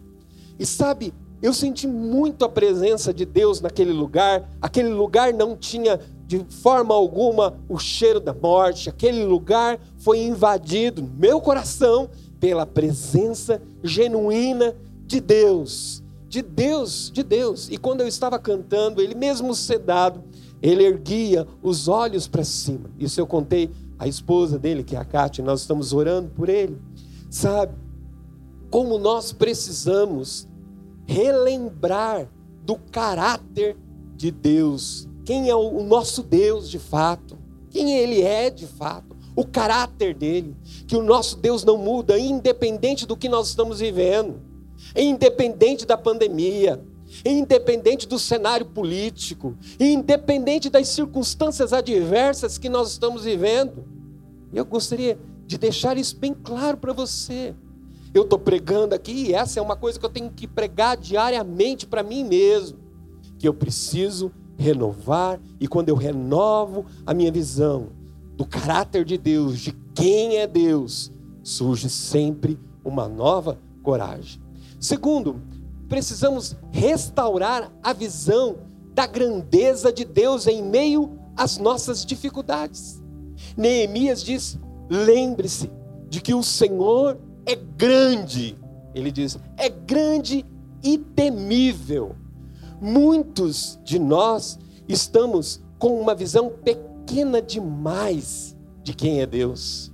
E 0.57 0.65
sabe, 0.65 1.13
eu 1.41 1.53
senti 1.53 1.85
muito 1.85 2.45
a 2.45 2.49
presença 2.49 3.13
de 3.13 3.25
Deus 3.25 3.61
naquele 3.61 3.91
lugar. 3.93 4.49
Aquele 4.59 4.89
lugar 4.89 5.31
não 5.33 5.55
tinha 5.55 5.99
de 6.25 6.43
forma 6.49 6.95
alguma 6.95 7.55
o 7.69 7.77
cheiro 7.77 8.19
da 8.19 8.33
morte. 8.33 8.89
Aquele 8.89 9.23
lugar 9.23 9.79
foi 9.97 10.19
invadido, 10.19 11.03
meu 11.03 11.39
coração, 11.39 12.09
pela 12.39 12.65
presença 12.65 13.61
genuína 13.83 14.75
de 15.05 15.19
Deus, 15.19 16.03
de 16.27 16.41
Deus, 16.41 17.11
de 17.11 17.23
Deus. 17.23 17.69
E 17.69 17.77
quando 17.77 18.01
eu 18.01 18.07
estava 18.07 18.37
cantando, 18.37 19.01
ele 19.01 19.15
mesmo 19.15 19.55
sedado, 19.55 20.23
ele 20.61 20.83
erguia 20.83 21.47
os 21.61 21.87
olhos 21.87 22.27
para 22.27 22.43
cima. 22.43 22.89
Isso 22.99 23.19
eu 23.19 23.27
contei 23.27 23.69
à 23.97 24.07
esposa 24.07 24.59
dele, 24.59 24.83
que 24.83 24.95
é 24.95 24.99
a 24.99 25.05
Kátia, 25.05 25.43
nós 25.43 25.61
estamos 25.61 25.93
orando 25.93 26.29
por 26.29 26.49
ele. 26.49 26.77
Sabe, 27.29 27.73
como 28.69 28.97
nós 28.97 29.31
precisamos 29.31 30.47
relembrar 31.05 32.29
do 32.63 32.75
caráter 32.75 33.77
de 34.15 34.29
Deus. 34.29 35.07
Quem 35.23 35.49
é 35.49 35.55
o 35.55 35.83
nosso 35.83 36.21
Deus 36.21 36.69
de 36.69 36.79
fato? 36.79 37.37
Quem 37.69 37.97
ele 37.97 38.21
é 38.21 38.49
de 38.49 38.67
fato? 38.67 39.15
O 39.37 39.45
caráter 39.45 40.15
dele, 40.15 40.57
que 40.87 40.97
o 40.97 41.03
nosso 41.03 41.37
Deus 41.37 41.63
não 41.63 41.77
muda, 41.77 42.17
independente 42.17 43.05
do 43.05 43.15
que 43.15 43.29
nós 43.29 43.49
estamos 43.49 43.79
vivendo, 43.79 44.41
independente 44.95 45.85
da 45.85 45.95
pandemia, 45.95 46.83
independente 47.23 48.07
do 48.07 48.17
cenário 48.17 48.65
político, 48.65 49.55
independente 49.79 50.71
das 50.71 50.87
circunstâncias 50.87 51.71
adversas 51.71 52.57
que 52.57 52.67
nós 52.67 52.89
estamos 52.89 53.25
vivendo. 53.25 53.85
E 54.51 54.57
eu 54.57 54.65
gostaria 54.65 55.19
de 55.45 55.55
deixar 55.59 55.99
isso 55.99 56.17
bem 56.17 56.33
claro 56.33 56.77
para 56.77 56.91
você. 56.91 57.53
Eu 58.15 58.23
estou 58.23 58.39
pregando 58.39 58.95
aqui, 58.95 59.27
e 59.27 59.33
essa 59.35 59.59
é 59.59 59.61
uma 59.61 59.75
coisa 59.75 59.99
que 59.99 60.05
eu 60.05 60.09
tenho 60.09 60.31
que 60.31 60.47
pregar 60.47 60.97
diariamente 60.97 61.85
para 61.85 62.01
mim 62.01 62.23
mesmo, 62.23 62.79
que 63.37 63.47
eu 63.47 63.53
preciso 63.53 64.31
renovar, 64.57 65.39
e 65.59 65.67
quando 65.67 65.89
eu 65.89 65.95
renovo 65.95 66.87
a 67.05 67.13
minha 67.13 67.31
visão, 67.31 67.89
do 68.37 68.45
caráter 68.45 69.03
de 69.03 69.17
Deus, 69.17 69.59
de 69.59 69.71
quem 69.95 70.37
é 70.37 70.45
Deus, 70.45 71.11
surge 71.43 71.89
sempre 71.89 72.59
uma 72.85 73.07
nova 73.07 73.57
coragem. 73.81 74.39
Segundo, 74.79 75.41
precisamos 75.89 76.55
restaurar 76.71 77.71
a 77.81 77.91
visão 77.93 78.57
da 78.93 79.07
grandeza 79.07 79.91
de 79.91 80.05
Deus 80.05 80.45
em 80.45 80.61
meio 80.61 81.17
às 81.35 81.57
nossas 81.57 82.05
dificuldades. 82.05 83.01
Neemias 83.57 84.23
diz: 84.23 84.59
lembre-se 84.87 85.71
de 86.07 86.21
que 86.21 86.35
o 86.35 86.43
Senhor 86.43 87.17
é 87.43 87.55
grande. 87.55 88.55
Ele 88.93 89.11
diz: 89.11 89.39
é 89.57 89.67
grande 89.67 90.45
e 90.83 90.99
temível. 90.99 92.15
Muitos 92.79 93.79
de 93.83 93.97
nós 93.97 94.59
estamos 94.87 95.59
com 95.79 95.99
uma 95.99 96.13
visão 96.13 96.51
pequena 96.63 96.86
pequena 97.07 97.41
demais 97.41 98.55
de 98.83 98.93
quem 98.93 99.21
é 99.21 99.25
Deus. 99.25 99.93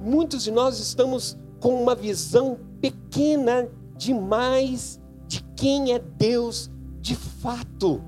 Muitos 0.00 0.42
de 0.42 0.50
nós 0.50 0.80
estamos 0.80 1.36
com 1.60 1.82
uma 1.82 1.94
visão 1.94 2.58
pequena 2.80 3.68
demais 3.94 4.98
de 5.28 5.44
quem 5.54 5.92
é 5.92 5.98
Deus 5.98 6.70
de 7.02 7.14
fato. 7.14 8.02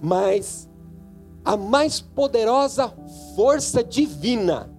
Mas 0.00 0.70
a 1.44 1.56
mais 1.56 2.00
poderosa 2.00 2.94
força 3.34 3.82
divina 3.82 4.70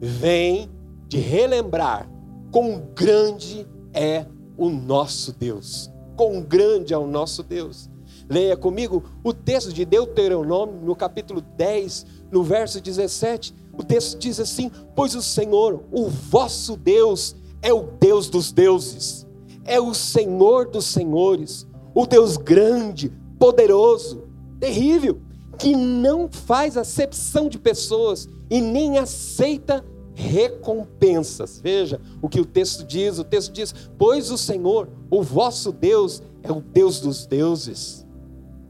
vem 0.00 0.68
de 1.06 1.18
relembrar 1.18 2.10
quão 2.50 2.82
grande 2.96 3.64
é 3.92 4.26
o 4.56 4.68
nosso 4.68 5.32
Deus. 5.32 5.88
Quão 6.16 6.42
grande 6.42 6.92
é 6.92 6.98
o 6.98 7.06
nosso 7.06 7.44
Deus. 7.44 7.88
Leia 8.28 8.56
comigo 8.56 9.02
o 9.24 9.32
texto 9.32 9.72
de 9.72 9.84
Deuteronômio, 9.84 10.80
no 10.82 10.94
capítulo 10.94 11.40
10, 11.40 12.06
no 12.30 12.42
verso 12.42 12.80
17. 12.80 13.54
O 13.72 13.82
texto 13.82 14.18
diz 14.18 14.38
assim: 14.38 14.70
Pois 14.94 15.14
o 15.14 15.22
Senhor, 15.22 15.82
o 15.90 16.08
vosso 16.08 16.76
Deus, 16.76 17.34
é 17.62 17.72
o 17.72 17.82
Deus 17.98 18.28
dos 18.28 18.52
deuses, 18.52 19.26
é 19.64 19.80
o 19.80 19.94
Senhor 19.94 20.68
dos 20.68 20.86
senhores, 20.86 21.66
o 21.94 22.06
Deus 22.06 22.36
grande, 22.36 23.12
poderoso, 23.38 24.24
terrível, 24.60 25.20
que 25.58 25.74
não 25.74 26.28
faz 26.30 26.76
acepção 26.76 27.48
de 27.48 27.58
pessoas 27.58 28.28
e 28.50 28.60
nem 28.60 28.98
aceita 28.98 29.84
recompensas. 30.14 31.60
Veja 31.62 32.00
o 32.20 32.28
que 32.28 32.40
o 32.40 32.44
texto 32.44 32.84
diz: 32.84 33.18
o 33.18 33.24
texto 33.24 33.52
diz, 33.52 33.74
pois 33.96 34.30
o 34.30 34.36
Senhor, 34.36 34.88
o 35.10 35.22
vosso 35.22 35.72
Deus, 35.72 36.22
é 36.42 36.52
o 36.52 36.60
Deus 36.60 37.00
dos 37.00 37.26
deuses, 37.26 38.06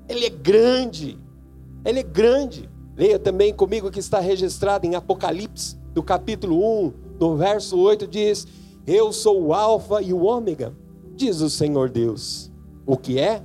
Ele 0.09 0.27
é 0.27 0.31
grande, 0.31 1.19
Ele 1.85 2.01
é 2.01 2.03
grande. 2.03 2.69
Leia 2.97 3.19
também 3.19 3.55
comigo 3.55 3.91
que 3.91 4.01
está 4.01 4.19
registrado 4.19 4.87
em 4.87 4.95
Apocalipse, 4.95 5.77
do 5.93 6.03
capítulo 6.03 6.87
1, 6.87 6.93
no 7.21 7.37
verso 7.37 7.79
8, 7.79 8.07
diz: 8.07 8.47
Eu 8.87 9.13
sou 9.13 9.41
o 9.41 9.55
Alfa 9.55 10.03
e 10.03 10.13
o 10.13 10.25
Ômega, 10.25 10.75
diz 11.15 11.41
o 11.41 11.51
Senhor 11.51 11.91
Deus, 11.91 12.51
o 12.87 12.97
que 12.97 13.19
é, 13.19 13.43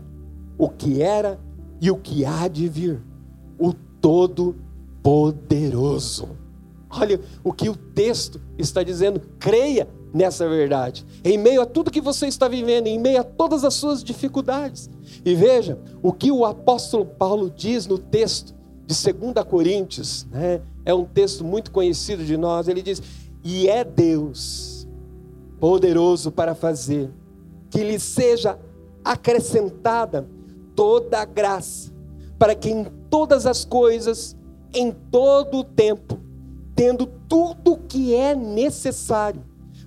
o 0.58 0.70
que 0.70 1.02
era 1.02 1.40
e 1.82 1.90
o 1.92 1.98
que 1.98 2.26
há 2.26 2.48
de 2.48 2.68
vir, 2.68 3.02
o 3.60 3.74
Todo-Poderoso. 3.74 6.30
Olha 6.90 7.20
o 7.44 7.52
que 7.52 7.70
o 7.70 7.76
texto 7.76 8.40
está 8.58 8.82
dizendo. 8.84 9.20
Creia 9.40 9.88
nessa 10.14 10.48
verdade. 10.48 11.06
Em 11.24 11.38
meio 11.38 11.62
a 11.62 11.66
tudo 11.66 11.90
que 11.90 12.00
você 12.00 12.28
está 12.28 12.48
vivendo, 12.48 12.88
em 12.88 13.00
meio 13.00 13.22
a 13.22 13.24
todas 13.24 13.64
as 13.64 13.74
suas 13.74 14.04
dificuldades. 14.04 14.90
E 15.26 15.36
veja 15.36 15.80
o 16.02 16.12
que 16.12 16.32
o 16.32 16.46
apóstolo 16.46 17.06
Paulo 17.06 17.50
diz 17.50 17.88
no 17.88 17.98
texto 17.98 18.54
de 18.86 19.14
2 19.14 19.46
Coríntios, 19.48 20.28
né? 20.30 20.62
É 20.86 20.94
um 20.94 21.06
texto 21.06 21.44
muito 21.44 21.72
conhecido 21.72 22.26
de 22.26 22.36
nós. 22.36 22.68
Ele 22.68 22.82
diz: 22.82 23.02
"E 23.44 23.68
é 23.70 23.84
Deus 23.84 24.88
poderoso 25.60 26.32
para 26.32 26.54
fazer 26.54 27.10
que 27.70 27.84
lhe 27.84 28.00
seja 28.00 28.60
acrescentada 29.04 30.28
toda 30.76 31.20
a 31.20 31.26
graça, 31.26 31.92
para 32.38 32.54
que 32.54 32.70
em 32.70 32.86
todas 33.10 33.46
as 33.46 33.64
coisas, 33.64 34.36
em 34.74 34.92
todo 34.92 35.60
o 35.60 35.64
tempo, 35.64 36.20
tendo 36.76 37.06
tudo 37.28 37.74
o 37.74 37.78
que 37.78 38.14
é 38.14 38.36
necessário, 38.36 39.42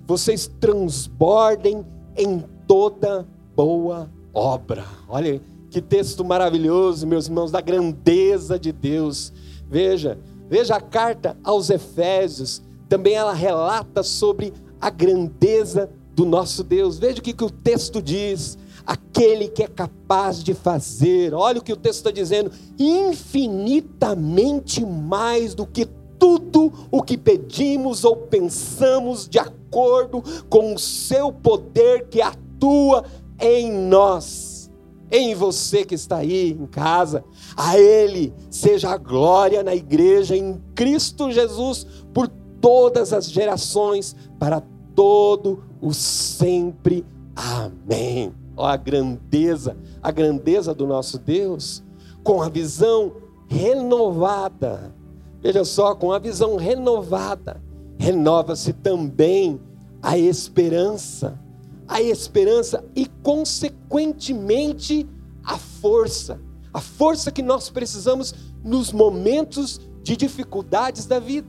vocês 0.05 0.47
transbordem 0.59 1.85
em 2.15 2.43
toda 2.65 3.27
boa 3.55 4.09
obra. 4.37 4.85
Olha 5.09 5.41
que 5.71 5.81
texto 5.81 6.23
maravilhoso, 6.23 7.07
meus 7.07 7.25
irmãos, 7.25 7.49
da 7.49 7.59
grandeza 7.59 8.59
de 8.59 8.71
Deus. 8.71 9.33
Veja, 9.67 10.19
veja 10.47 10.75
a 10.75 10.81
carta 10.81 11.35
aos 11.43 11.71
Efésios, 11.71 12.61
também 12.87 13.15
ela 13.15 13.33
relata 13.33 14.03
sobre 14.03 14.53
a 14.79 14.91
grandeza 14.91 15.89
do 16.13 16.23
nosso 16.23 16.63
Deus. 16.63 16.99
Veja 16.99 17.19
o 17.19 17.21
que, 17.21 17.33
que 17.33 17.43
o 17.43 17.49
texto 17.49 18.01
diz. 18.01 18.57
Aquele 18.85 19.49
que 19.49 19.63
é 19.63 19.67
capaz 19.67 20.41
de 20.41 20.53
fazer, 20.53 21.33
olha 21.33 21.59
o 21.59 21.63
que 21.63 21.73
o 21.73 21.77
texto 21.77 21.97
está 21.97 22.11
dizendo, 22.11 22.49
infinitamente 22.79 24.85
mais 24.85 25.53
do 25.53 25.67
que 25.67 25.85
tudo 26.17 26.71
o 26.89 27.03
que 27.03 27.17
pedimos 27.17 28.05
ou 28.05 28.15
pensamos 28.15 29.27
de 29.27 29.39
acordo 29.39 30.23
com 30.47 30.73
o 30.73 30.79
seu 30.79 31.33
poder 31.33 32.07
que 32.07 32.21
atua 32.21 33.03
em 33.39 33.71
nós, 33.71 34.71
em 35.11 35.33
você 35.35 35.85
que 35.85 35.95
está 35.95 36.17
aí 36.17 36.51
em 36.51 36.65
casa. 36.65 37.23
A 37.55 37.77
Ele 37.77 38.33
seja 38.49 38.89
a 38.89 38.97
glória 38.97 39.63
na 39.63 39.75
igreja 39.75 40.35
em 40.35 40.61
Cristo 40.75 41.31
Jesus 41.31 41.85
por 42.13 42.27
todas 42.59 43.13
as 43.13 43.29
gerações, 43.29 44.15
para 44.39 44.61
todo 44.95 45.63
o 45.81 45.93
sempre. 45.93 47.05
Amém. 47.35 48.33
Ó, 48.55 48.65
a 48.65 48.75
grandeza, 48.75 49.77
a 50.01 50.11
grandeza 50.11 50.73
do 50.73 50.87
nosso 50.87 51.19
Deus, 51.19 51.83
com 52.23 52.41
a 52.41 52.49
visão 52.49 53.13
renovada 53.47 54.97
Veja 55.41 55.63
só, 55.63 55.93
com 55.95 56.11
a 56.11 56.19
visão 56.19 56.55
renovada, 56.55 57.61
renova-se 57.97 58.73
também 58.73 59.59
a 60.01 60.17
esperança. 60.17 61.39
A 61.87 62.01
esperança 62.01 62.83
e, 62.95 63.07
consequentemente, 63.23 65.07
a 65.43 65.57
força. 65.57 66.39
A 66.73 66.81
força 66.81 67.31
que 67.31 67.41
nós 67.41 67.69
precisamos 67.69 68.33
nos 68.63 68.91
momentos 68.91 69.79
de 70.03 70.15
dificuldades 70.17 71.05
da 71.05 71.19
vida. 71.19 71.47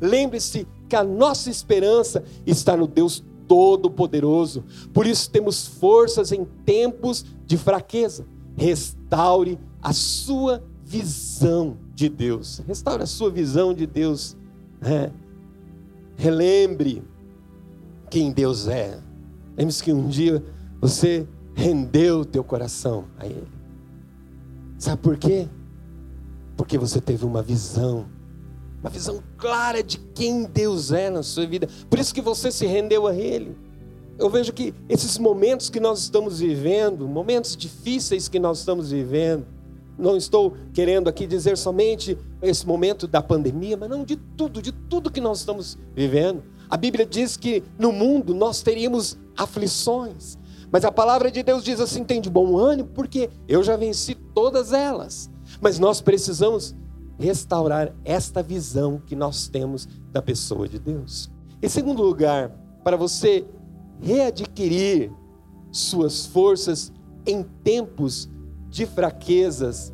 Lembre-se 0.00 0.66
que 0.88 0.96
a 0.96 1.04
nossa 1.04 1.50
esperança 1.50 2.24
está 2.46 2.76
no 2.76 2.86
Deus 2.86 3.24
Todo-Poderoso. 3.46 4.64
Por 4.92 5.06
isso 5.06 5.30
temos 5.30 5.66
forças 5.66 6.32
em 6.32 6.44
tempos 6.64 7.24
de 7.46 7.56
fraqueza. 7.56 8.26
Restaure 8.56 9.58
a 9.82 9.92
sua 9.92 10.62
visão 10.84 11.76
de 11.94 12.08
Deus. 12.08 12.62
Restaure 12.66 13.02
a 13.02 13.06
sua 13.06 13.30
visão 13.30 13.74
de 13.74 13.86
Deus. 13.86 14.36
É. 14.82 15.10
Relembre 16.16 17.02
quem 18.10 18.32
Deus 18.32 18.68
é. 18.68 19.00
Lembre-se 19.58 19.82
que 19.82 19.92
um 19.92 20.06
dia 20.06 20.40
você 20.80 21.26
rendeu 21.52 22.24
teu 22.24 22.44
coração 22.44 23.06
a 23.18 23.26
Ele. 23.26 23.48
Sabe 24.78 25.02
por 25.02 25.18
quê? 25.18 25.48
Porque 26.56 26.78
você 26.78 27.00
teve 27.00 27.24
uma 27.24 27.42
visão, 27.42 28.06
uma 28.80 28.88
visão 28.88 29.20
clara 29.36 29.82
de 29.82 29.98
quem 30.14 30.44
Deus 30.44 30.92
é 30.92 31.10
na 31.10 31.24
sua 31.24 31.44
vida. 31.44 31.68
Por 31.90 31.98
isso 31.98 32.14
que 32.14 32.20
você 32.20 32.52
se 32.52 32.64
rendeu 32.66 33.08
a 33.08 33.14
Ele. 33.14 33.56
Eu 34.16 34.30
vejo 34.30 34.52
que 34.52 34.72
esses 34.88 35.18
momentos 35.18 35.68
que 35.68 35.80
nós 35.80 36.00
estamos 36.00 36.38
vivendo, 36.38 37.08
momentos 37.08 37.56
difíceis 37.56 38.28
que 38.28 38.38
nós 38.38 38.60
estamos 38.60 38.92
vivendo, 38.92 39.44
não 39.98 40.16
estou 40.16 40.54
querendo 40.72 41.08
aqui 41.08 41.26
dizer 41.26 41.58
somente 41.58 42.16
esse 42.40 42.64
momento 42.64 43.08
da 43.08 43.20
pandemia, 43.20 43.76
mas 43.76 43.90
não 43.90 44.04
de 44.04 44.14
tudo, 44.14 44.62
de 44.62 44.70
tudo 44.70 45.10
que 45.10 45.20
nós 45.20 45.40
estamos 45.40 45.76
vivendo. 45.96 46.44
A 46.70 46.76
Bíblia 46.76 47.04
diz 47.04 47.36
que 47.36 47.64
no 47.78 47.90
mundo 47.90 48.34
nós 48.34 48.62
teríamos 48.62 49.18
aflições, 49.38 50.36
mas 50.70 50.84
a 50.84 50.92
palavra 50.92 51.30
de 51.30 51.42
Deus 51.42 51.64
diz 51.64 51.80
assim: 51.80 52.04
tem 52.04 52.20
de 52.20 52.28
bom 52.28 52.56
ânimo, 52.58 52.88
porque 52.88 53.30
eu 53.46 53.62
já 53.62 53.76
venci 53.76 54.14
todas 54.34 54.72
elas. 54.72 55.30
Mas 55.60 55.78
nós 55.78 56.00
precisamos 56.00 56.74
restaurar 57.18 57.94
esta 58.04 58.42
visão 58.42 59.00
que 59.04 59.16
nós 59.16 59.48
temos 59.48 59.88
da 60.12 60.20
pessoa 60.20 60.68
de 60.68 60.78
Deus. 60.78 61.30
Em 61.60 61.68
segundo 61.68 62.02
lugar, 62.02 62.50
para 62.84 62.96
você 62.96 63.46
readquirir 64.00 65.10
suas 65.72 66.26
forças 66.26 66.92
em 67.26 67.42
tempos 67.42 68.30
de 68.68 68.86
fraquezas, 68.86 69.92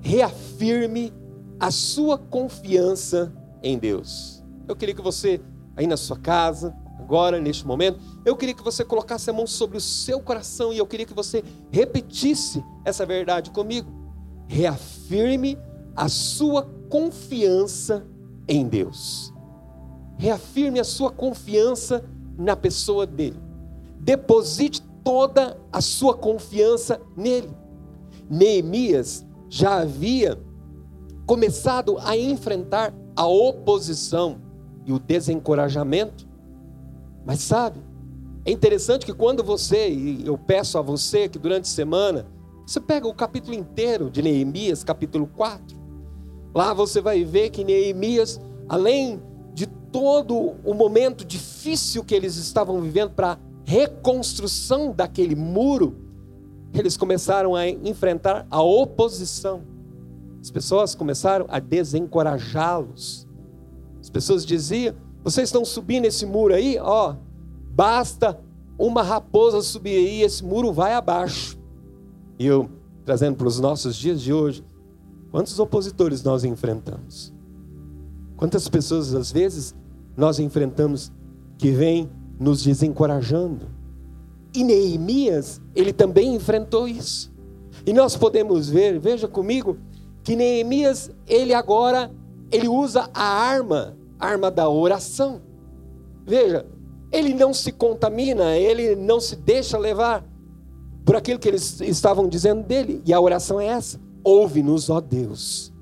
reafirme 0.00 1.12
a 1.60 1.70
sua 1.70 2.18
confiança 2.18 3.32
em 3.62 3.78
Deus. 3.78 4.42
Eu 4.66 4.74
queria 4.74 4.94
que 4.94 5.02
você, 5.02 5.40
aí 5.76 5.86
na 5.86 5.96
sua 5.96 6.18
casa, 6.18 6.74
agora, 7.04 7.38
neste 7.38 7.66
momento, 7.66 8.00
eu 8.24 8.34
queria 8.34 8.54
que 8.54 8.62
você 8.62 8.82
colocasse 8.82 9.28
a 9.28 9.32
mão 9.32 9.46
sobre 9.46 9.76
o 9.76 9.80
seu 9.80 10.20
coração 10.20 10.72
e 10.72 10.78
eu 10.78 10.86
queria 10.86 11.04
que 11.04 11.14
você 11.14 11.44
repetisse 11.70 12.64
essa 12.84 13.04
verdade 13.04 13.50
comigo. 13.50 13.92
Reafirme 14.48 15.58
a 15.94 16.08
sua 16.08 16.62
confiança 16.88 18.06
em 18.48 18.66
Deus. 18.66 19.32
Reafirme 20.16 20.80
a 20.80 20.84
sua 20.84 21.10
confiança 21.10 22.02
na 22.38 22.56
pessoa 22.56 23.06
dele. 23.06 23.38
Deposite 24.00 24.82
toda 25.04 25.58
a 25.70 25.80
sua 25.80 26.14
confiança 26.14 27.00
nele. 27.16 27.50
Neemias 28.30 29.26
já 29.48 29.80
havia 29.80 30.40
começado 31.26 31.98
a 32.00 32.16
enfrentar 32.16 32.94
a 33.14 33.26
oposição 33.26 34.40
e 34.86 34.92
o 34.92 34.98
desencorajamento. 34.98 36.33
Mas 37.24 37.40
sabe, 37.40 37.80
é 38.44 38.50
interessante 38.50 39.06
que 39.06 39.12
quando 39.12 39.42
você, 39.42 39.88
e 39.88 40.26
eu 40.26 40.36
peço 40.36 40.76
a 40.78 40.82
você 40.82 41.28
que 41.28 41.38
durante 41.38 41.64
a 41.64 41.74
semana, 41.74 42.26
você 42.66 42.80
pega 42.80 43.06
o 43.06 43.14
capítulo 43.14 43.54
inteiro 43.54 44.10
de 44.10 44.22
Neemias, 44.22 44.84
capítulo 44.84 45.26
4. 45.34 45.76
Lá 46.54 46.72
você 46.72 47.00
vai 47.00 47.24
ver 47.24 47.50
que 47.50 47.64
Neemias, 47.64 48.40
além 48.68 49.22
de 49.54 49.66
todo 49.66 50.54
o 50.64 50.74
momento 50.74 51.24
difícil 51.24 52.04
que 52.04 52.14
eles 52.14 52.36
estavam 52.36 52.80
vivendo 52.80 53.10
para 53.10 53.38
reconstrução 53.64 54.92
daquele 54.92 55.34
muro, 55.34 55.96
eles 56.72 56.96
começaram 56.96 57.54
a 57.54 57.68
enfrentar 57.68 58.46
a 58.50 58.62
oposição. 58.62 59.62
As 60.40 60.50
pessoas 60.50 60.94
começaram 60.94 61.46
a 61.48 61.58
desencorajá-los. 61.58 63.26
As 64.00 64.10
pessoas 64.10 64.44
diziam: 64.44 64.94
vocês 65.24 65.48
estão 65.48 65.64
subindo 65.64 66.04
esse 66.04 66.26
muro 66.26 66.52
aí, 66.52 66.78
ó, 66.78 67.16
basta 67.70 68.38
uma 68.78 69.02
raposa 69.02 69.62
subir 69.62 69.96
aí, 69.96 70.20
esse 70.20 70.44
muro 70.44 70.70
vai 70.70 70.92
abaixo. 70.92 71.58
E 72.38 72.46
eu, 72.46 72.68
trazendo 73.06 73.36
para 73.36 73.48
os 73.48 73.58
nossos 73.58 73.96
dias 73.96 74.20
de 74.20 74.34
hoje, 74.34 74.62
quantos 75.30 75.58
opositores 75.58 76.22
nós 76.22 76.44
enfrentamos? 76.44 77.32
Quantas 78.36 78.68
pessoas, 78.68 79.14
às 79.14 79.32
vezes, 79.32 79.74
nós 80.14 80.38
enfrentamos 80.38 81.10
que 81.56 81.70
vêm 81.70 82.10
nos 82.38 82.62
desencorajando? 82.62 83.66
E 84.54 84.62
Neemias, 84.62 85.58
ele 85.74 85.92
também 85.92 86.34
enfrentou 86.34 86.86
isso. 86.86 87.32
E 87.86 87.94
nós 87.94 88.14
podemos 88.14 88.68
ver, 88.68 88.98
veja 88.98 89.26
comigo, 89.26 89.78
que 90.22 90.36
Neemias, 90.36 91.10
ele 91.26 91.54
agora, 91.54 92.12
ele 92.52 92.68
usa 92.68 93.08
a 93.14 93.24
arma 93.24 93.96
arma 94.18 94.50
da 94.50 94.68
oração. 94.68 95.42
Veja, 96.26 96.66
ele 97.12 97.34
não 97.34 97.54
se 97.54 97.70
contamina, 97.70 98.56
ele 98.56 98.96
não 98.96 99.20
se 99.20 99.36
deixa 99.36 99.78
levar 99.78 100.24
por 101.04 101.16
aquilo 101.16 101.38
que 101.38 101.48
eles 101.48 101.80
estavam 101.80 102.28
dizendo 102.28 102.62
dele. 102.62 103.02
E 103.04 103.12
a 103.12 103.20
oração 103.20 103.60
é 103.60 103.66
essa: 103.66 104.00
ouve-nos, 104.22 104.90
ó 104.90 105.00
Deus, 105.00 105.72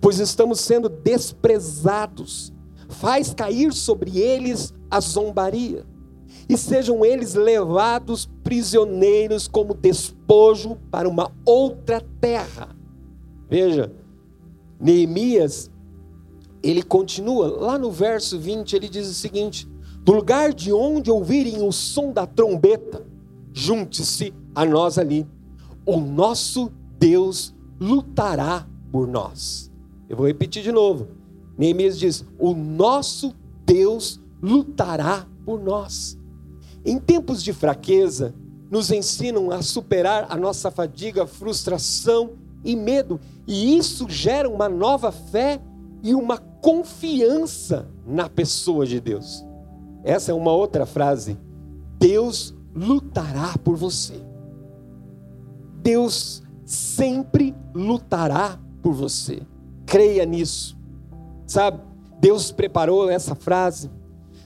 pois 0.00 0.18
estamos 0.18 0.60
sendo 0.60 0.88
desprezados. 0.88 2.52
Faz 2.88 3.32
cair 3.32 3.72
sobre 3.72 4.18
eles 4.18 4.74
a 4.90 5.00
zombaria, 5.00 5.86
e 6.48 6.56
sejam 6.56 7.04
eles 7.04 7.34
levados 7.34 8.28
prisioneiros 8.42 9.46
como 9.46 9.74
despojo 9.74 10.76
para 10.90 11.08
uma 11.08 11.30
outra 11.44 12.02
terra. 12.20 12.74
Veja, 13.48 13.92
Neemias 14.80 15.70
ele 16.62 16.82
continua, 16.82 17.48
lá 17.48 17.78
no 17.78 17.90
verso 17.90 18.38
20, 18.38 18.74
ele 18.74 18.88
diz 18.88 19.08
o 19.08 19.14
seguinte: 19.14 19.68
Do 20.04 20.12
lugar 20.12 20.52
de 20.52 20.72
onde 20.72 21.10
ouvirem 21.10 21.62
o 21.62 21.72
som 21.72 22.12
da 22.12 22.26
trombeta, 22.26 23.06
junte-se 23.52 24.34
a 24.54 24.64
nós 24.64 24.98
ali. 24.98 25.26
O 25.86 25.98
nosso 25.98 26.70
Deus 26.98 27.54
lutará 27.80 28.66
por 28.92 29.08
nós. 29.08 29.70
Eu 30.08 30.16
vou 30.16 30.26
repetir 30.26 30.62
de 30.62 30.70
novo. 30.70 31.08
Neemias 31.56 31.98
diz: 31.98 32.24
O 32.38 32.52
nosso 32.52 33.34
Deus 33.64 34.20
lutará 34.42 35.26
por 35.44 35.60
nós. 35.60 36.18
Em 36.84 36.98
tempos 36.98 37.42
de 37.42 37.52
fraqueza, 37.52 38.34
nos 38.70 38.90
ensinam 38.90 39.50
a 39.50 39.62
superar 39.62 40.26
a 40.28 40.36
nossa 40.36 40.70
fadiga, 40.70 41.26
frustração 41.26 42.32
e 42.64 42.76
medo, 42.76 43.18
e 43.46 43.76
isso 43.76 44.08
gera 44.08 44.48
uma 44.48 44.68
nova 44.68 45.10
fé 45.10 45.60
e 46.02 46.14
uma 46.14 46.38
confiança 46.38 47.88
na 48.06 48.28
pessoa 48.28 48.86
de 48.86 49.00
Deus. 49.00 49.44
Essa 50.02 50.32
é 50.32 50.34
uma 50.34 50.52
outra 50.52 50.86
frase. 50.86 51.38
Deus 51.98 52.54
lutará 52.74 53.56
por 53.62 53.76
você. 53.76 54.14
Deus 55.82 56.42
sempre 56.64 57.54
lutará 57.74 58.58
por 58.82 58.92
você. 58.92 59.42
Creia 59.86 60.24
nisso. 60.24 60.78
Sabe? 61.46 61.80
Deus 62.20 62.52
preparou 62.52 63.10
essa 63.10 63.34
frase. 63.34 63.90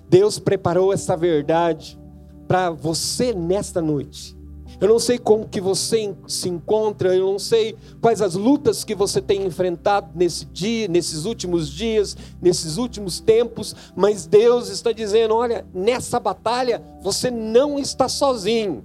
Deus 0.09 0.39
preparou 0.39 0.93
essa 0.93 1.17
verdade 1.17 2.01
para 2.47 2.71
você 2.71 3.33
nesta 3.33 3.81
noite. 3.81 4.37
Eu 4.85 4.89
não 4.91 4.99
sei 4.99 5.17
como 5.19 5.49
que 5.49 5.63
você 5.63 6.15
se 6.29 6.47
encontra, 6.47 7.17
eu 7.17 7.25
não 7.25 7.39
sei 7.39 7.75
quais 8.03 8.21
as 8.21 8.35
lutas 8.35 8.85
que 8.85 8.95
você 8.95 9.19
tem 9.19 9.47
enfrentado 9.47 10.11
nesse 10.15 10.45
dia, 10.45 10.87
nesses 10.89 11.25
últimos 11.25 11.71
dias, 11.71 12.15
nesses 12.39 12.77
últimos 12.77 13.19
tempos, 13.19 13.75
mas 13.97 14.27
Deus 14.27 14.69
está 14.69 14.93
dizendo: 14.93 15.37
olha, 15.37 15.67
nessa 15.73 16.21
batalha 16.21 16.85
você 17.03 17.31
não 17.31 17.79
está 17.79 18.11
sozinho. 18.11 18.85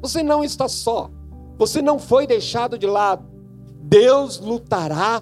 Você 0.00 0.22
não 0.22 0.44
está 0.44 0.68
só. 0.68 1.10
Você 1.58 1.82
não 1.82 1.98
foi 1.98 2.28
deixado 2.28 2.78
de 2.78 2.86
lado. 2.86 3.24
Deus 3.82 4.38
lutará 4.38 5.20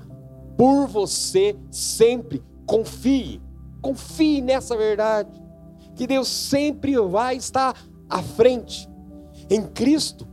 por 0.58 0.86
você 0.88 1.56
sempre. 1.70 2.42
Confie. 2.66 3.40
Confie 3.80 4.42
nessa 4.42 4.76
verdade. 4.76 5.42
Que 5.96 6.06
Deus 6.06 6.28
sempre 6.28 6.98
vai 6.98 7.38
estar 7.38 7.74
à 8.10 8.22
frente. 8.22 8.86
Em 9.50 9.62
Cristo, 9.62 10.26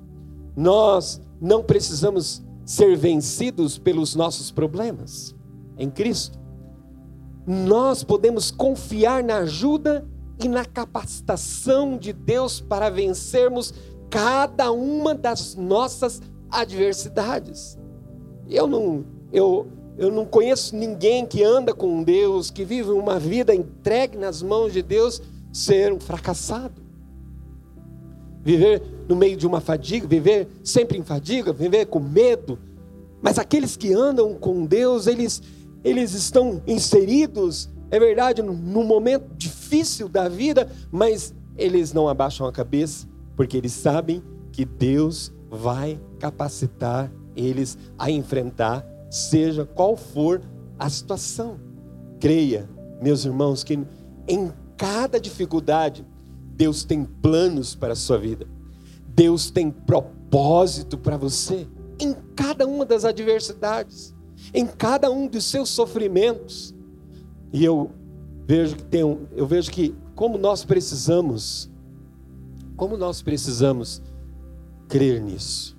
nós 0.55 1.21
não 1.39 1.63
precisamos 1.63 2.43
ser 2.65 2.95
vencidos 2.97 3.77
pelos 3.77 4.15
nossos 4.15 4.51
problemas. 4.51 5.35
Em 5.77 5.89
Cristo, 5.89 6.39
nós 7.45 8.03
podemos 8.03 8.51
confiar 8.51 9.23
na 9.23 9.37
ajuda 9.37 10.05
e 10.43 10.47
na 10.47 10.65
capacitação 10.65 11.97
de 11.97 12.11
Deus 12.11 12.59
para 12.59 12.89
vencermos 12.89 13.73
cada 14.09 14.71
uma 14.71 15.13
das 15.13 15.55
nossas 15.55 16.21
adversidades. 16.49 17.77
Eu 18.49 18.67
não, 18.67 19.05
eu, 19.31 19.67
eu 19.97 20.11
não 20.11 20.25
conheço 20.25 20.75
ninguém 20.75 21.25
que 21.25 21.43
anda 21.43 21.73
com 21.73 22.03
Deus, 22.03 22.49
que 22.49 22.65
vive 22.65 22.91
uma 22.91 23.19
vida 23.19 23.53
entregue 23.53 24.17
nas 24.17 24.41
mãos 24.41 24.73
de 24.73 24.81
Deus, 24.81 25.21
ser 25.53 25.93
um 25.93 25.99
fracassado 25.99 26.85
viver 28.45 28.83
no 29.07 29.15
meio 29.15 29.37
de 29.37 29.45
uma 29.45 29.61
fadiga, 29.61 30.07
viver 30.07 30.47
sempre 30.63 30.97
em 30.97 31.03
fadiga, 31.03 31.53
viver 31.53 31.85
com 31.85 31.99
medo. 31.99 32.57
Mas 33.21 33.37
aqueles 33.37 33.75
que 33.75 33.93
andam 33.93 34.33
com 34.33 34.65
Deus, 34.65 35.07
eles, 35.07 35.41
eles 35.83 36.13
estão 36.13 36.61
inseridos, 36.67 37.69
é 37.89 37.99
verdade, 37.99 38.41
num 38.41 38.83
momento 38.83 39.25
difícil 39.37 40.07
da 40.07 40.27
vida, 40.27 40.69
mas 40.91 41.33
eles 41.57 41.93
não 41.93 42.07
abaixam 42.07 42.45
a 42.47 42.51
cabeça, 42.51 43.07
porque 43.35 43.57
eles 43.57 43.71
sabem 43.71 44.23
que 44.51 44.65
Deus 44.65 45.31
vai 45.49 45.99
capacitar 46.19 47.11
eles 47.35 47.77
a 47.97 48.09
enfrentar, 48.09 48.85
seja 49.09 49.65
qual 49.65 49.95
for 49.95 50.41
a 50.79 50.89
situação. 50.89 51.59
Creia, 52.19 52.69
meus 53.01 53.25
irmãos, 53.25 53.63
que 53.63 53.79
em 54.27 54.51
cada 54.77 55.19
dificuldade, 55.19 56.05
Deus 56.55 56.83
tem 56.83 57.03
planos 57.03 57.75
para 57.75 57.93
a 57.93 57.95
sua 57.95 58.17
vida. 58.17 58.47
Deus 59.15 59.49
tem 59.49 59.71
propósito 59.71 60.97
para 60.97 61.15
você 61.15 61.67
em 61.99 62.13
cada 62.35 62.67
uma 62.67 62.85
das 62.85 63.05
adversidades, 63.05 64.13
em 64.53 64.67
cada 64.67 65.09
um 65.09 65.27
dos 65.27 65.45
seus 65.45 65.69
sofrimentos. 65.69 66.75
E 67.53 67.63
eu 67.63 67.89
vejo 68.45 68.75
que 68.75 68.83
tem 68.83 69.03
um, 69.03 69.25
eu 69.31 69.47
vejo 69.47 69.71
que 69.71 69.95
como 70.13 70.37
nós 70.37 70.65
precisamos 70.65 71.71
como 72.75 72.97
nós 72.97 73.21
precisamos 73.21 74.01
crer 74.89 75.21
nisso 75.21 75.77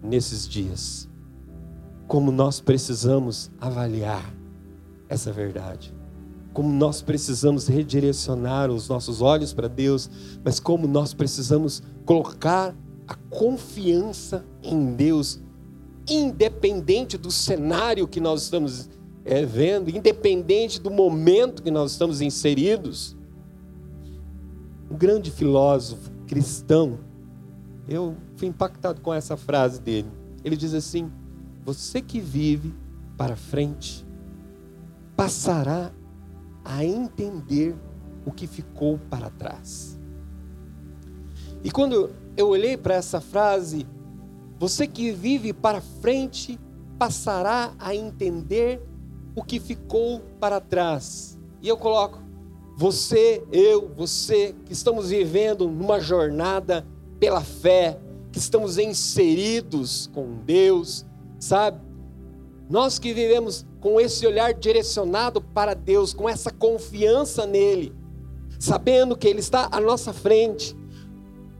nesses 0.00 0.48
dias. 0.48 1.08
Como 2.06 2.30
nós 2.30 2.60
precisamos 2.60 3.50
avaliar 3.60 4.32
essa 5.08 5.32
verdade 5.32 5.92
como 6.56 6.72
nós 6.72 7.02
precisamos 7.02 7.66
redirecionar 7.66 8.70
os 8.70 8.88
nossos 8.88 9.20
olhos 9.20 9.52
para 9.52 9.68
Deus, 9.68 10.08
mas 10.42 10.58
como 10.58 10.88
nós 10.88 11.12
precisamos 11.12 11.82
colocar 12.06 12.74
a 13.06 13.14
confiança 13.28 14.42
em 14.62 14.94
Deus, 14.94 15.38
independente 16.08 17.18
do 17.18 17.30
cenário 17.30 18.08
que 18.08 18.20
nós 18.20 18.44
estamos 18.44 18.88
é, 19.22 19.44
vendo, 19.44 19.90
independente 19.90 20.80
do 20.80 20.90
momento 20.90 21.62
que 21.62 21.70
nós 21.70 21.92
estamos 21.92 22.22
inseridos. 22.22 23.14
Um 24.90 24.96
grande 24.96 25.30
filósofo 25.30 26.10
cristão, 26.26 27.00
eu 27.86 28.16
fui 28.34 28.48
impactado 28.48 29.02
com 29.02 29.12
essa 29.12 29.36
frase 29.36 29.78
dele. 29.78 30.08
Ele 30.42 30.56
diz 30.56 30.72
assim: 30.72 31.12
Você 31.66 32.00
que 32.00 32.18
vive 32.18 32.72
para 33.14 33.36
frente, 33.36 34.06
passará 35.14 35.92
a 36.66 36.84
entender 36.84 37.74
o 38.24 38.32
que 38.32 38.46
ficou 38.46 38.98
para 39.08 39.30
trás. 39.30 39.98
E 41.62 41.70
quando 41.70 42.10
eu 42.36 42.48
olhei 42.48 42.76
para 42.76 42.94
essa 42.94 43.20
frase, 43.20 43.86
você 44.58 44.86
que 44.86 45.12
vive 45.12 45.52
para 45.52 45.80
frente 45.80 46.58
passará 46.98 47.74
a 47.78 47.94
entender 47.94 48.82
o 49.34 49.42
que 49.42 49.60
ficou 49.60 50.20
para 50.40 50.60
trás. 50.60 51.38
E 51.62 51.68
eu 51.68 51.76
coloco 51.76 52.20
você, 52.76 53.42
eu, 53.52 53.90
você 53.96 54.54
que 54.64 54.72
estamos 54.72 55.10
vivendo 55.10 55.68
numa 55.68 56.00
jornada 56.00 56.86
pela 57.18 57.40
fé, 57.40 57.98
que 58.32 58.38
estamos 58.38 58.76
inseridos 58.76 60.10
com 60.12 60.42
Deus, 60.44 61.06
sabe? 61.38 61.80
Nós 62.68 62.98
que 62.98 63.14
vivemos 63.14 63.64
com 63.86 64.00
esse 64.00 64.26
olhar 64.26 64.52
direcionado 64.52 65.40
para 65.40 65.72
Deus, 65.72 66.12
com 66.12 66.28
essa 66.28 66.50
confiança 66.50 67.46
nele, 67.46 67.94
sabendo 68.58 69.16
que 69.16 69.28
Ele 69.28 69.38
está 69.38 69.68
à 69.70 69.80
nossa 69.80 70.12
frente, 70.12 70.76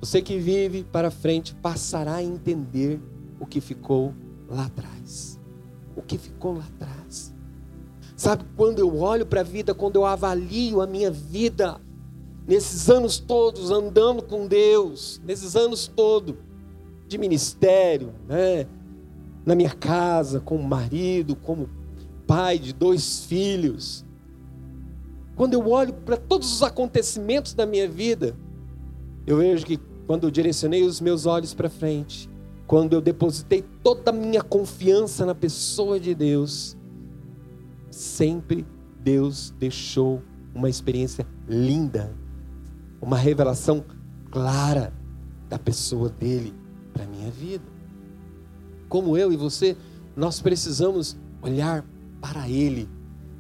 você 0.01 0.21
que 0.21 0.37
vive 0.37 0.83
para 0.83 1.09
frente 1.09 1.55
passará 1.55 2.17
a 2.17 2.23
entender 2.25 3.01
o 3.39 3.47
que 3.47 3.61
ficou 3.61 4.13
lá 4.49 4.67
atrás. 4.67 5.39
O 5.95 6.03
que 6.03 6.19
ficou 6.19 6.55
lá 6.55 6.65
atrás. 6.65 7.33
Sabe, 8.17 8.45
quando 8.57 8.81
eu 8.81 8.99
olho 8.99 9.25
para 9.25 9.43
a 9.43 9.45
vida, 9.45 9.73
quando 9.73 9.95
eu 9.95 10.05
avalio 10.05 10.81
a 10.81 10.87
minha 10.87 11.13
vida, 11.13 11.81
nesses 12.45 12.91
anos 12.91 13.21
todos 13.21 13.71
andando 13.71 14.21
com 14.21 14.49
Deus, 14.49 15.23
nesses 15.25 15.55
anos 15.55 15.87
todos 15.87 16.35
de 17.07 17.19
ministério, 17.19 18.13
né? 18.27 18.67
na 19.47 19.55
minha 19.55 19.71
casa, 19.71 20.41
como 20.41 20.61
marido, 20.65 21.37
como 21.37 21.69
pai 22.27 22.59
de 22.59 22.73
dois 22.73 23.25
filhos. 23.25 24.05
Quando 25.35 25.55
eu 25.55 25.69
olho 25.69 25.93
para 25.93 26.17
todos 26.17 26.53
os 26.53 26.63
acontecimentos 26.63 27.55
da 27.55 27.67
minha 27.67 27.89
vida, 27.89 28.37
eu 29.27 29.39
vejo 29.39 29.67
que 29.67 29.79
quando 30.07 30.25
eu 30.25 30.31
direcionei 30.31 30.83
os 30.83 31.01
meus 31.01 31.27
olhos 31.27 31.53
para 31.53 31.69
frente, 31.69 32.29
quando 32.67 32.95
eu 32.95 33.01
depositei 33.01 33.63
toda 33.83 34.11
a 34.11 34.15
minha 34.15 34.43
confiança 34.43 35.27
na 35.27 35.35
pessoa 35.35 36.01
de 36.01 36.15
Deus, 36.15 36.77
sempre 37.91 38.67
Deus 39.01 39.55
deixou 39.59 40.23
uma 40.55 40.69
experiência 40.69 41.27
linda, 41.49 42.15
uma 43.01 43.17
revelação 43.17 43.85
clara 44.31 44.93
da 45.49 45.59
pessoa 45.59 46.09
dele 46.09 46.55
para 46.93 47.07
minha 47.07 47.31
vida 47.31 47.77
como 48.89 49.17
eu 49.17 49.33
e 49.33 49.37
você, 49.37 49.77
nós 50.15 50.41
precisamos 50.41 51.17
olhar 51.43 51.85
para 52.27 52.49
Ele. 52.49 52.89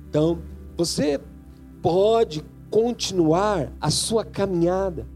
Então, 0.08 0.38
você 0.76 1.20
pode 1.82 2.44
continuar 2.70 3.72
a 3.80 3.90
sua 3.90 4.24
caminhada, 4.24 5.06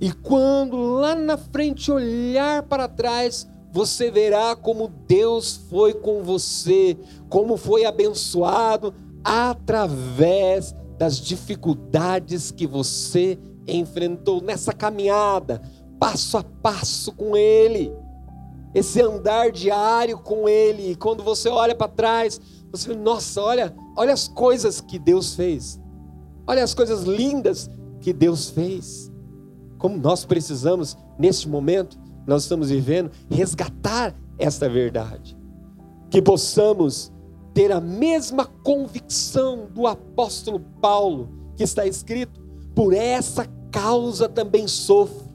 e 0.00 0.12
quando 0.12 0.76
lá 0.76 1.14
na 1.14 1.36
frente 1.36 1.90
olhar 1.90 2.62
para 2.64 2.88
trás, 2.88 3.48
você 3.72 4.10
verá 4.10 4.54
como 4.54 4.88
Deus 5.06 5.56
foi 5.70 5.94
com 5.94 6.22
você, 6.22 6.96
como 7.28 7.56
foi 7.56 7.84
abençoado 7.84 8.94
através 9.24 10.74
das 10.98 11.18
dificuldades 11.18 12.50
que 12.50 12.66
você 12.66 13.38
enfrentou 13.66 14.42
nessa 14.42 14.72
caminhada, 14.72 15.62
passo 15.98 16.38
a 16.38 16.42
passo 16.42 17.12
com 17.12 17.36
Ele 17.36 17.92
esse 18.76 19.00
andar 19.00 19.50
diário 19.50 20.18
com 20.18 20.46
Ele. 20.46 20.90
E 20.90 20.94
quando 20.96 21.22
você 21.22 21.48
olha 21.48 21.74
para 21.74 21.88
trás, 21.88 22.38
você 22.70 22.88
vê, 22.88 22.94
nossa, 22.94 23.40
olha, 23.40 23.74
olha 23.96 24.12
as 24.12 24.28
coisas 24.28 24.82
que 24.82 24.98
Deus 24.98 25.34
fez. 25.34 25.80
Olha 26.46 26.62
as 26.62 26.74
coisas 26.74 27.04
lindas 27.04 27.70
que 28.02 28.12
Deus 28.12 28.50
fez. 28.50 29.10
Como 29.78 29.96
nós 29.96 30.26
precisamos, 30.26 30.94
neste 31.18 31.48
momento, 31.48 31.98
nós 32.26 32.42
estamos 32.42 32.68
vivendo, 32.68 33.10
resgatar 33.30 34.14
esta 34.38 34.68
verdade. 34.68 35.34
Que 36.10 36.20
possamos 36.20 37.10
ter 37.54 37.72
a 37.72 37.80
mesma 37.80 38.44
convicção 38.44 39.70
do 39.72 39.86
apóstolo 39.86 40.60
Paulo, 40.82 41.30
que 41.56 41.62
está 41.62 41.86
escrito: 41.86 42.42
por 42.74 42.92
essa 42.92 43.46
causa 43.70 44.28
também 44.28 44.68
sofro, 44.68 45.30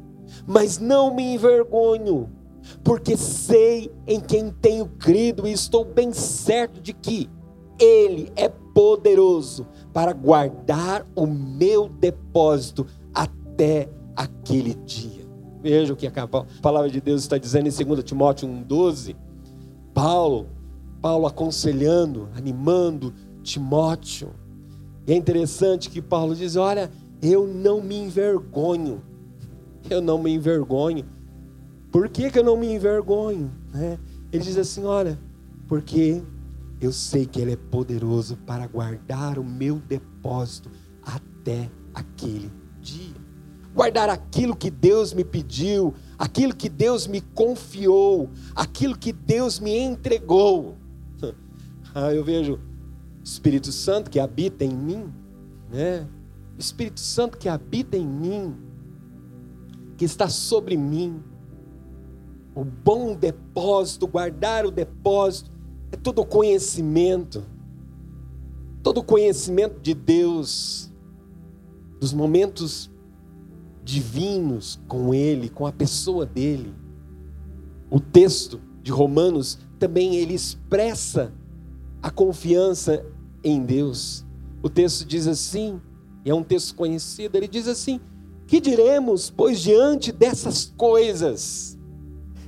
mas 0.45 0.77
não 0.77 1.15
me 1.15 1.34
envergonho 1.34 2.40
porque 2.84 3.17
sei 3.17 3.91
em 4.08 4.19
quem 4.19 4.52
tenho 4.52 4.88
crido 4.88 5.47
e 5.47 5.52
estou 5.52 5.86
bem 5.86 6.13
certo 6.13 6.82
de 6.82 6.93
que 6.93 7.30
Ele 7.80 8.32
é 8.36 8.50
poderoso 8.50 9.67
para 9.93 10.13
guardar 10.13 11.06
o 11.15 11.26
meu 11.26 11.89
depósito 11.89 12.86
até 13.13 13.89
aquele 14.15 14.74
dia. 14.74 15.21
Veja 15.62 15.93
o 15.93 15.95
que 15.95 16.08
a 16.08 16.28
palavra 16.62 16.89
de 16.89 17.00
Deus 17.00 17.21
está 17.21 17.38
dizendo 17.38 17.67
em 17.67 17.86
2 17.86 18.04
Timóteo 18.04 18.47
1,12. 18.47 19.15
Paulo, 19.93 20.47
Paulo 21.02 21.28
aconselhando, 21.28 22.30
animando 22.36 23.13
Timóteo. 23.43 24.32
E 25.06 25.13
é 25.13 25.15
interessante 25.15 25.89
que 25.89 26.02
Paulo 26.02 26.34
diz: 26.36 26.56
Olha, 26.56 26.89
eu 27.21 27.45
não 27.45 27.82
me 27.82 27.95
envergonho, 27.95 29.02
eu 29.89 30.02
não 30.02 30.17
me 30.17 30.34
envergonho 30.34 31.06
por 31.91 32.08
que, 32.08 32.32
que 32.32 32.39
eu 32.39 32.43
não 32.43 32.56
me 32.56 32.73
envergonho? 32.73 33.51
Né? 33.73 33.99
Ele 34.32 34.43
diz 34.43 34.58
assim: 34.58 34.86
olha, 34.86 35.19
porque 35.67 36.23
eu 36.80 36.91
sei 36.91 37.25
que 37.25 37.41
Ele 37.41 37.54
é 37.54 37.58
poderoso 37.58 38.38
para 38.38 38.65
guardar 38.65 39.38
o 39.38 39.43
meu 39.43 39.75
depósito 39.75 40.71
até 41.04 41.69
aquele 41.93 42.51
dia. 42.80 43.15
Guardar 43.73 44.10
aquilo 44.10 44.56
que 44.56 44.69
Deus 44.69 45.13
me 45.13 45.23
pediu, 45.23 45.93
aquilo 46.17 46.56
que 46.56 46.67
Deus 46.67 47.08
me 47.08 47.21
confiou, 47.21 48.30
aquilo 48.56 48.97
que 48.97 49.12
Deus 49.12 49.60
me 49.60 49.77
entregou. 49.77 50.77
Ah, 51.93 52.13
eu 52.13 52.23
vejo 52.23 52.58
Espírito 53.21 53.69
Santo 53.69 54.10
que 54.10 54.17
habita 54.17 54.63
em 54.63 54.73
mim, 54.73 55.12
né? 55.69 56.08
Espírito 56.58 57.01
Santo 57.01 57.38
que 57.38 57.49
habita 57.49 57.97
em 57.97 58.08
mim, 58.08 58.56
que 59.97 60.06
está 60.06 60.30
sobre 60.30 60.77
mim, 60.77 61.21
o 62.54 62.64
bom 62.64 63.16
depósito, 63.16 64.08
guardar 64.08 64.66
o 64.66 64.72
depósito, 64.72 65.52
é 65.92 65.96
todo 65.96 66.26
conhecimento, 66.26 67.44
todo 68.84 69.04
conhecimento 69.04 69.80
de 69.80 69.94
Deus, 69.94 70.92
dos 72.00 72.14
momentos 72.14 72.92
divinos 73.84 74.80
com 74.88 75.14
Ele, 75.14 75.50
com 75.50 75.66
a 75.66 75.72
pessoa 75.72 76.26
dele. 76.26 76.74
O 77.90 78.00
texto 78.00 78.60
de 78.82 78.92
Romanos 78.92 79.60
também 79.78 80.16
ele 80.16 80.34
expressa 80.34 81.34
a 82.02 82.10
confiança 82.10 83.06
em 83.44 83.64
Deus. 83.64 84.26
O 84.64 84.70
texto 84.70 85.06
diz 85.06 85.28
assim, 85.28 85.82
e 86.24 86.30
é 86.30 86.36
um 86.36 86.44
texto 86.44 86.76
conhecido, 86.76 87.36
ele 87.36 87.48
diz 87.48 87.68
assim: 87.68 88.00
Que 88.48 88.62
diremos, 88.62 89.30
pois 89.30 89.60
diante 89.60 90.12
dessas 90.12 90.74
coisas? 90.78 91.78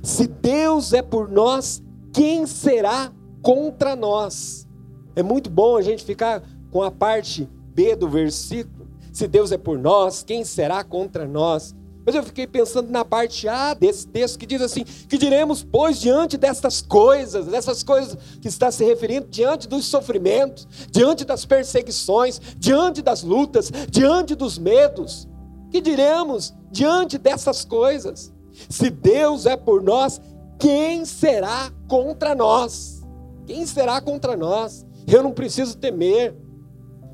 Se 0.04 0.26
Deus 0.26 0.92
é 0.92 1.00
por 1.00 1.30
nós, 1.30 1.82
quem 2.12 2.46
será 2.46 3.10
contra 3.40 3.96
nós? 3.96 4.68
É 5.16 5.22
muito 5.22 5.48
bom 5.48 5.78
a 5.78 5.82
gente 5.82 6.04
ficar 6.04 6.42
com 6.70 6.82
a 6.82 6.90
parte 6.90 7.48
B 7.74 7.96
do 7.96 8.06
versículo. 8.06 8.86
Se 9.10 9.26
Deus 9.26 9.50
é 9.50 9.56
por 9.56 9.78
nós, 9.78 10.22
quem 10.22 10.44
será 10.44 10.84
contra 10.84 11.26
nós? 11.26 11.74
Mas 12.04 12.14
eu 12.14 12.22
fiquei 12.22 12.46
pensando 12.46 12.90
na 12.90 13.02
parte 13.02 13.48
A 13.48 13.72
desse 13.72 14.06
texto 14.06 14.38
que 14.38 14.44
diz 14.44 14.60
assim: 14.60 14.84
que 14.84 15.16
diremos, 15.16 15.64
pois, 15.64 15.98
diante 15.98 16.36
destas 16.36 16.82
coisas, 16.82 17.46
dessas 17.46 17.82
coisas 17.82 18.18
que 18.42 18.48
está 18.48 18.70
se 18.70 18.84
referindo, 18.84 19.28
diante 19.30 19.66
dos 19.66 19.86
sofrimentos, 19.86 20.68
diante 20.90 21.24
das 21.24 21.46
perseguições, 21.46 22.38
diante 22.58 23.00
das 23.00 23.22
lutas, 23.22 23.72
diante 23.88 24.34
dos 24.34 24.58
medos, 24.58 25.26
que 25.70 25.80
diremos 25.80 26.52
diante 26.70 27.16
dessas 27.16 27.64
coisas? 27.64 28.34
Se 28.68 28.88
Deus 28.90 29.46
é 29.46 29.56
por 29.56 29.82
nós, 29.82 30.20
quem 30.58 31.04
será 31.04 31.70
contra 31.88 32.34
nós? 32.34 33.02
Quem 33.46 33.66
será 33.66 34.00
contra 34.00 34.36
nós? 34.36 34.86
Eu 35.06 35.22
não 35.22 35.32
preciso 35.32 35.76
temer. 35.76 36.34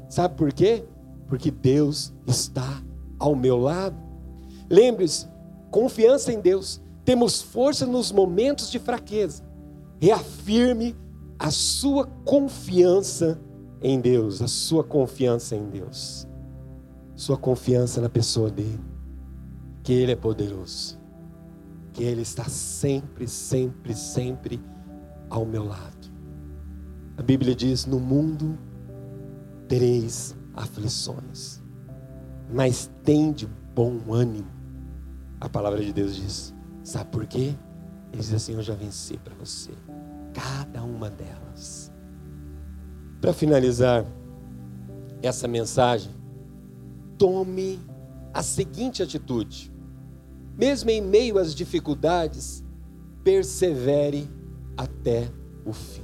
Sabe 0.09 0.37
por 0.37 0.53
quê? 0.53 0.85
Porque 1.27 1.51
Deus 1.51 2.13
está 2.27 2.83
ao 3.19 3.35
meu 3.35 3.57
lado. 3.57 3.97
Lembre-se, 4.69 5.27
confiança 5.71 6.33
em 6.33 6.41
Deus. 6.41 6.81
Temos 7.05 7.43
força 7.43 7.87
nos 7.87 8.13
momentos 8.13 8.71
de 8.71 8.79
fraqueza. 8.79 9.43
Reafirme 10.01 10.97
a 11.39 11.51
sua 11.51 12.07
confiança 12.25 13.41
em 13.83 14.01
Deus, 14.01 14.43
a 14.43 14.49
sua 14.49 14.85
confiança 14.85 15.57
em 15.57 15.69
Deus. 15.69 16.27
Sua 17.17 17.37
confiança 17.37 18.01
na 18.01 18.09
pessoa 18.09 18.51
dele, 18.51 18.81
que 19.83 19.93
ele 19.93 20.13
é 20.13 20.17
poderoso 20.17 21.00
que 21.93 22.03
Ele 22.05 22.23
está 22.23 22.45
sempre, 22.45 23.27
sempre, 23.27 23.95
sempre 23.95 24.61
ao 25.29 25.45
meu 25.45 25.65
lado. 25.65 26.11
A 27.17 27.23
Bíblia 27.23 27.55
diz: 27.55 27.87
No 27.87 28.01
mundo 28.01 28.59
tereis 29.69 30.37
aflições, 30.55 31.63
mas 32.53 32.91
tem 33.05 33.33
de 33.33 33.47
bom 33.75 34.13
ânimo. 34.13 34.51
A 35.41 35.49
palavra 35.49 35.85
de 35.85 35.93
Deus 35.93 36.17
diz: 36.17 36.55
Sabe 36.83 37.11
por 37.11 37.27
quê? 37.27 37.55
Ele 38.13 38.23
diz 38.23 38.33
assim: 38.33 38.55
Eu 38.55 38.63
já 38.63 38.75
venci 38.75 39.17
para 39.19 39.35
você, 39.35 39.71
cada 40.33 40.83
uma 40.83 41.11
delas. 41.11 41.93
Para 43.21 43.33
finalizar 43.33 44.05
essa 45.23 45.47
mensagem, 45.47 46.13
tome 47.19 47.79
a 48.33 48.43
seguinte 48.43 49.03
atitude 49.03 49.70
mesmo 50.57 50.91
em 50.91 51.01
meio 51.01 51.39
às 51.39 51.55
dificuldades, 51.55 52.63
persevere 53.25 54.29
até 54.77 55.31
o 55.65 55.73
fim. 55.73 56.03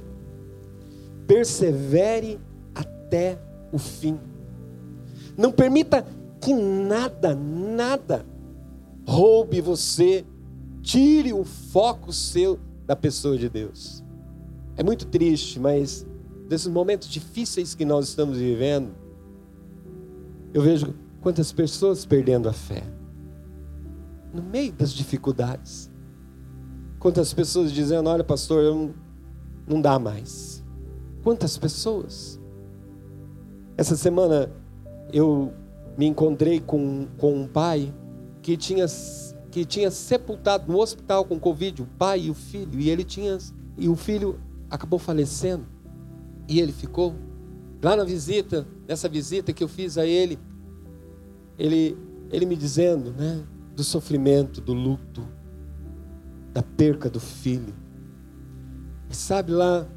Persevere 1.25 2.39
até 2.73 3.39
o 3.71 3.77
fim. 3.77 4.19
Não 5.37 5.51
permita 5.51 6.05
que 6.41 6.53
nada, 6.53 7.35
nada 7.35 8.25
roube 9.07 9.61
você, 9.61 10.25
tire 10.81 11.33
o 11.33 11.43
foco 11.43 12.11
seu 12.11 12.59
da 12.85 12.95
pessoa 12.95 13.37
de 13.37 13.49
Deus. 13.49 14.03
É 14.75 14.83
muito 14.83 15.05
triste, 15.05 15.59
mas 15.59 16.05
desses 16.47 16.67
momentos 16.67 17.07
difíceis 17.07 17.73
que 17.73 17.85
nós 17.85 18.09
estamos 18.09 18.37
vivendo, 18.37 18.91
eu 20.53 20.61
vejo 20.61 20.93
quantas 21.21 21.51
pessoas 21.51 22.05
perdendo 22.05 22.47
a 22.47 22.53
fé. 22.53 22.83
No 24.33 24.41
meio 24.41 24.71
das 24.73 24.93
dificuldades. 24.93 25.89
Quantas 26.99 27.33
pessoas 27.33 27.71
dizendo: 27.71 28.09
Olha, 28.09 28.23
pastor, 28.23 28.63
eu 28.63 28.75
não, 28.75 28.93
não 29.67 29.81
dá 29.81 29.97
mais. 29.97 30.63
Quantas 31.23 31.57
pessoas? 31.57 32.39
Essa 33.77 33.95
semana 33.95 34.51
eu 35.11 35.53
me 35.97 36.05
encontrei 36.05 36.59
com, 36.59 37.07
com 37.17 37.41
um 37.41 37.47
pai 37.47 37.93
que 38.41 38.55
tinha, 38.55 38.85
que 39.51 39.65
tinha 39.65 39.91
sepultado 39.91 40.71
no 40.71 40.79
hospital 40.79 41.25
com 41.25 41.39
Covid, 41.39 41.81
o 41.81 41.85
pai 41.85 42.21
e 42.21 42.29
o 42.29 42.33
filho, 42.33 42.79
e 42.79 42.89
ele 42.89 43.03
tinha. 43.03 43.37
E 43.77 43.87
o 43.87 43.95
filho 43.95 44.39
acabou 44.69 44.99
falecendo. 44.99 45.65
E 46.47 46.59
ele 46.59 46.71
ficou. 46.71 47.13
Lá 47.81 47.95
na 47.95 48.03
visita, 48.03 48.65
nessa 48.87 49.07
visita 49.07 49.53
que 49.53 49.63
eu 49.63 49.67
fiz 49.67 49.99
a 49.99 50.05
ele, 50.05 50.39
ele, 51.59 51.95
ele 52.31 52.45
me 52.45 52.55
dizendo, 52.55 53.11
né, 53.11 53.43
do 53.77 53.83
sofrimento, 53.83 54.59
do 54.59 54.73
luto, 54.73 55.23
da 56.51 56.63
perca 56.63 57.07
do 57.11 57.19
filho. 57.19 57.75
E 59.07 59.15
sabe 59.15 59.51
lá, 59.51 59.87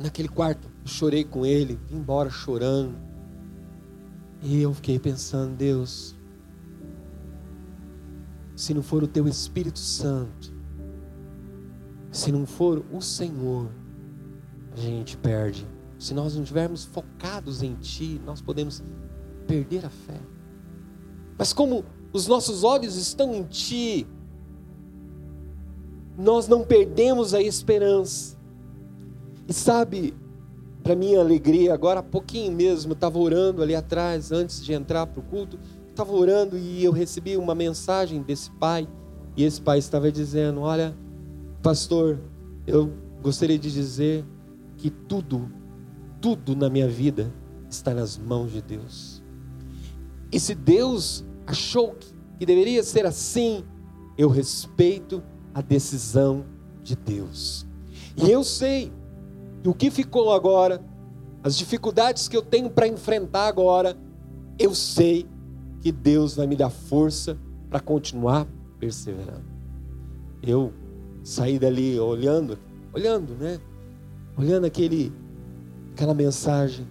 naquele 0.00 0.26
quarto, 0.26 0.70
eu 0.82 0.88
chorei 0.88 1.22
com 1.22 1.44
ele, 1.44 1.78
vim 1.86 1.96
embora 1.96 2.30
chorando. 2.30 2.96
E 4.40 4.62
eu 4.62 4.72
fiquei 4.72 4.98
pensando, 4.98 5.54
Deus, 5.54 6.16
se 8.56 8.72
não 8.72 8.82
for 8.82 9.02
o 9.02 9.06
teu 9.06 9.28
Espírito 9.28 9.78
Santo, 9.78 10.50
se 12.10 12.32
não 12.32 12.46
for 12.46 12.82
o 12.90 13.02
Senhor, 13.02 13.68
a 14.74 14.80
gente 14.80 15.18
perde. 15.18 15.68
Se 15.98 16.14
nós 16.14 16.34
não 16.34 16.42
estivermos 16.42 16.86
focados 16.86 17.62
em 17.62 17.74
Ti, 17.74 18.18
nós 18.24 18.40
podemos 18.40 18.82
perder 19.46 19.84
a 19.84 19.90
fé. 19.90 20.18
Mas 21.36 21.52
como 21.52 21.84
os 22.12 22.26
nossos 22.26 22.62
olhos 22.62 22.96
estão 22.96 23.34
em 23.34 23.42
Ti, 23.44 24.06
nós 26.16 26.46
não 26.46 26.62
perdemos 26.62 27.32
a 27.32 27.40
esperança. 27.40 28.36
E 29.48 29.52
sabe, 29.52 30.14
para 30.82 30.94
minha 30.94 31.20
alegria, 31.20 31.72
agora 31.72 32.00
há 32.00 32.02
pouquinho 32.02 32.52
mesmo, 32.52 32.92
estava 32.92 33.18
orando 33.18 33.62
ali 33.62 33.74
atrás, 33.74 34.30
antes 34.30 34.62
de 34.64 34.72
entrar 34.72 35.06
para 35.06 35.20
o 35.20 35.22
culto, 35.22 35.58
estava 35.88 36.12
orando 36.12 36.58
e 36.58 36.84
eu 36.84 36.92
recebi 36.92 37.36
uma 37.36 37.54
mensagem 37.54 38.22
desse 38.22 38.50
pai, 38.52 38.88
e 39.36 39.44
esse 39.44 39.60
pai 39.60 39.78
estava 39.78 40.12
dizendo: 40.12 40.60
Olha, 40.60 40.94
pastor, 41.62 42.18
eu 42.66 42.92
gostaria 43.22 43.58
de 43.58 43.72
dizer 43.72 44.24
que 44.76 44.90
tudo, 44.90 45.50
tudo 46.20 46.54
na 46.54 46.68
minha 46.68 46.88
vida 46.88 47.32
está 47.70 47.94
nas 47.94 48.18
mãos 48.18 48.52
de 48.52 48.60
Deus. 48.60 49.22
E 50.30 50.40
se 50.40 50.54
Deus 50.54 51.24
achou 51.46 51.96
que 52.38 52.46
deveria 52.46 52.82
ser 52.82 53.06
assim, 53.06 53.64
eu 54.16 54.28
respeito 54.28 55.22
a 55.54 55.60
decisão 55.60 56.44
de 56.82 56.96
Deus. 56.96 57.66
E 58.16 58.30
eu 58.30 58.42
sei 58.44 58.92
que 59.62 59.68
o 59.68 59.74
que 59.74 59.90
ficou 59.90 60.32
agora, 60.32 60.84
as 61.42 61.56
dificuldades 61.56 62.28
que 62.28 62.36
eu 62.36 62.42
tenho 62.42 62.70
para 62.70 62.86
enfrentar 62.86 63.46
agora, 63.46 63.96
eu 64.58 64.74
sei 64.74 65.26
que 65.80 65.90
Deus 65.90 66.36
vai 66.36 66.46
me 66.46 66.56
dar 66.56 66.70
força 66.70 67.38
para 67.68 67.80
continuar 67.80 68.46
perseverando. 68.78 69.44
Eu 70.42 70.72
saí 71.22 71.58
dali 71.58 71.98
olhando, 71.98 72.58
olhando, 72.92 73.34
né? 73.34 73.60
Olhando 74.36 74.66
aquele 74.66 75.12
aquela 75.92 76.14
mensagem. 76.14 76.86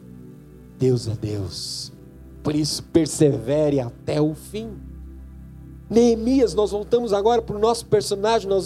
Deus 0.77 1.07
é 1.07 1.15
Deus. 1.15 1.93
Por 2.43 2.55
isso 2.55 2.83
persevere 2.83 3.79
até 3.79 4.19
o 4.21 4.33
fim. 4.33 4.71
Neemias, 5.89 6.53
nós 6.53 6.71
voltamos 6.71 7.11
agora 7.11 7.41
para 7.41 7.55
o 7.55 7.59
nosso 7.59 7.85
personagem, 7.85 8.47
nós 8.47 8.65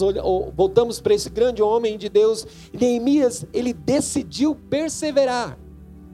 voltamos 0.55 1.01
para 1.01 1.15
esse 1.15 1.29
grande 1.29 1.61
homem 1.61 1.97
de 1.97 2.07
Deus. 2.07 2.45
Neemias, 2.71 3.45
ele 3.51 3.73
decidiu 3.73 4.55
perseverar, 4.69 5.57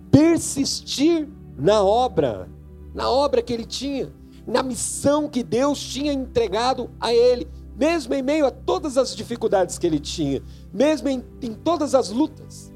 persistir 0.09 1.27
na 1.57 1.83
obra, 1.83 2.49
na 2.93 3.09
obra 3.09 3.41
que 3.41 3.51
ele 3.51 3.65
tinha, 3.65 4.09
na 4.47 4.63
missão 4.63 5.27
que 5.27 5.43
Deus 5.43 5.83
tinha 5.83 6.13
entregado 6.13 6.89
a 6.99 7.13
ele, 7.13 7.45
mesmo 7.77 8.13
em 8.13 8.21
meio 8.21 8.45
a 8.45 8.51
todas 8.51 8.97
as 8.97 9.13
dificuldades 9.13 9.77
que 9.77 9.85
ele 9.85 9.99
tinha, 9.99 10.41
mesmo 10.73 11.09
em, 11.09 11.23
em 11.41 11.53
todas 11.53 11.93
as 11.93 12.09
lutas. 12.09 12.71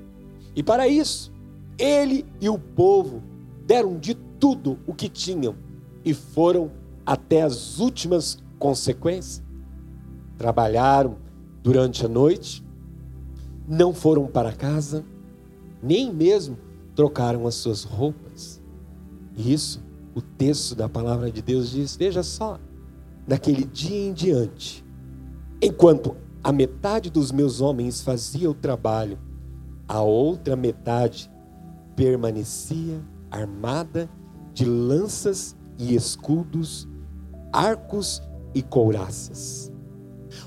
E 0.54 0.62
para 0.62 0.90
isso, 0.90 1.32
ele 1.78 2.26
e 2.42 2.50
o 2.50 2.60
povo 2.60 3.24
deram 3.66 3.98
de 3.98 4.14
tudo 4.40 4.80
o 4.86 4.94
que 4.94 5.10
tinham 5.10 5.56
e 6.04 6.14
foram 6.14 6.72
até 7.06 7.42
as 7.42 7.80
últimas 7.80 8.38
consequências. 8.60 9.44
Trabalharam 10.38 11.18
durante 11.64 12.06
a 12.06 12.10
noite, 12.10 12.64
não 13.68 13.94
foram 13.94 14.28
para 14.28 14.52
casa, 14.52 15.04
nem 15.82 16.14
mesmo 16.14 16.58
trocaram 16.96 17.48
as 17.48 17.56
suas 17.56 17.84
roupas. 17.84 18.62
E 19.36 19.54
isso, 19.54 19.84
o 20.14 20.22
texto 20.22 20.76
da 20.76 20.88
palavra 20.88 21.32
de 21.32 21.42
Deus 21.42 21.72
diz: 21.72 21.96
veja 21.96 22.24
só, 22.24 22.60
daquele 23.28 23.66
dia 23.66 24.08
em 24.10 24.14
diante, 24.14 24.86
enquanto 25.62 26.16
a 26.44 26.52
metade 26.52 27.10
dos 27.10 27.32
meus 27.32 27.62
homens 27.62 28.02
fazia 28.02 28.50
o 28.50 28.54
trabalho, 28.54 29.18
a 29.88 30.02
outra 30.02 30.56
metade 30.56 31.32
permanecia 31.96 33.02
armada 33.32 34.10
de 34.56 34.64
lanças 34.64 35.54
e 35.78 35.94
escudos 35.94 36.88
arcos 37.52 38.24
e 38.54 38.62
couraças. 38.62 39.72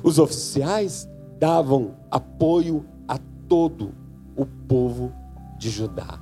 Os 0.03 0.19
oficiais 0.19 1.07
davam 1.39 1.95
apoio 2.11 2.87
a 3.07 3.19
todo 3.47 3.95
o 4.35 4.47
povo 4.47 5.13
de 5.59 5.69
Judá. 5.69 6.19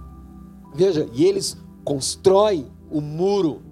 Veja, 0.75 1.09
e 1.15 1.25
eles 1.25 1.57
constroem 1.85 2.67
o 2.91 3.01
muro, 3.01 3.63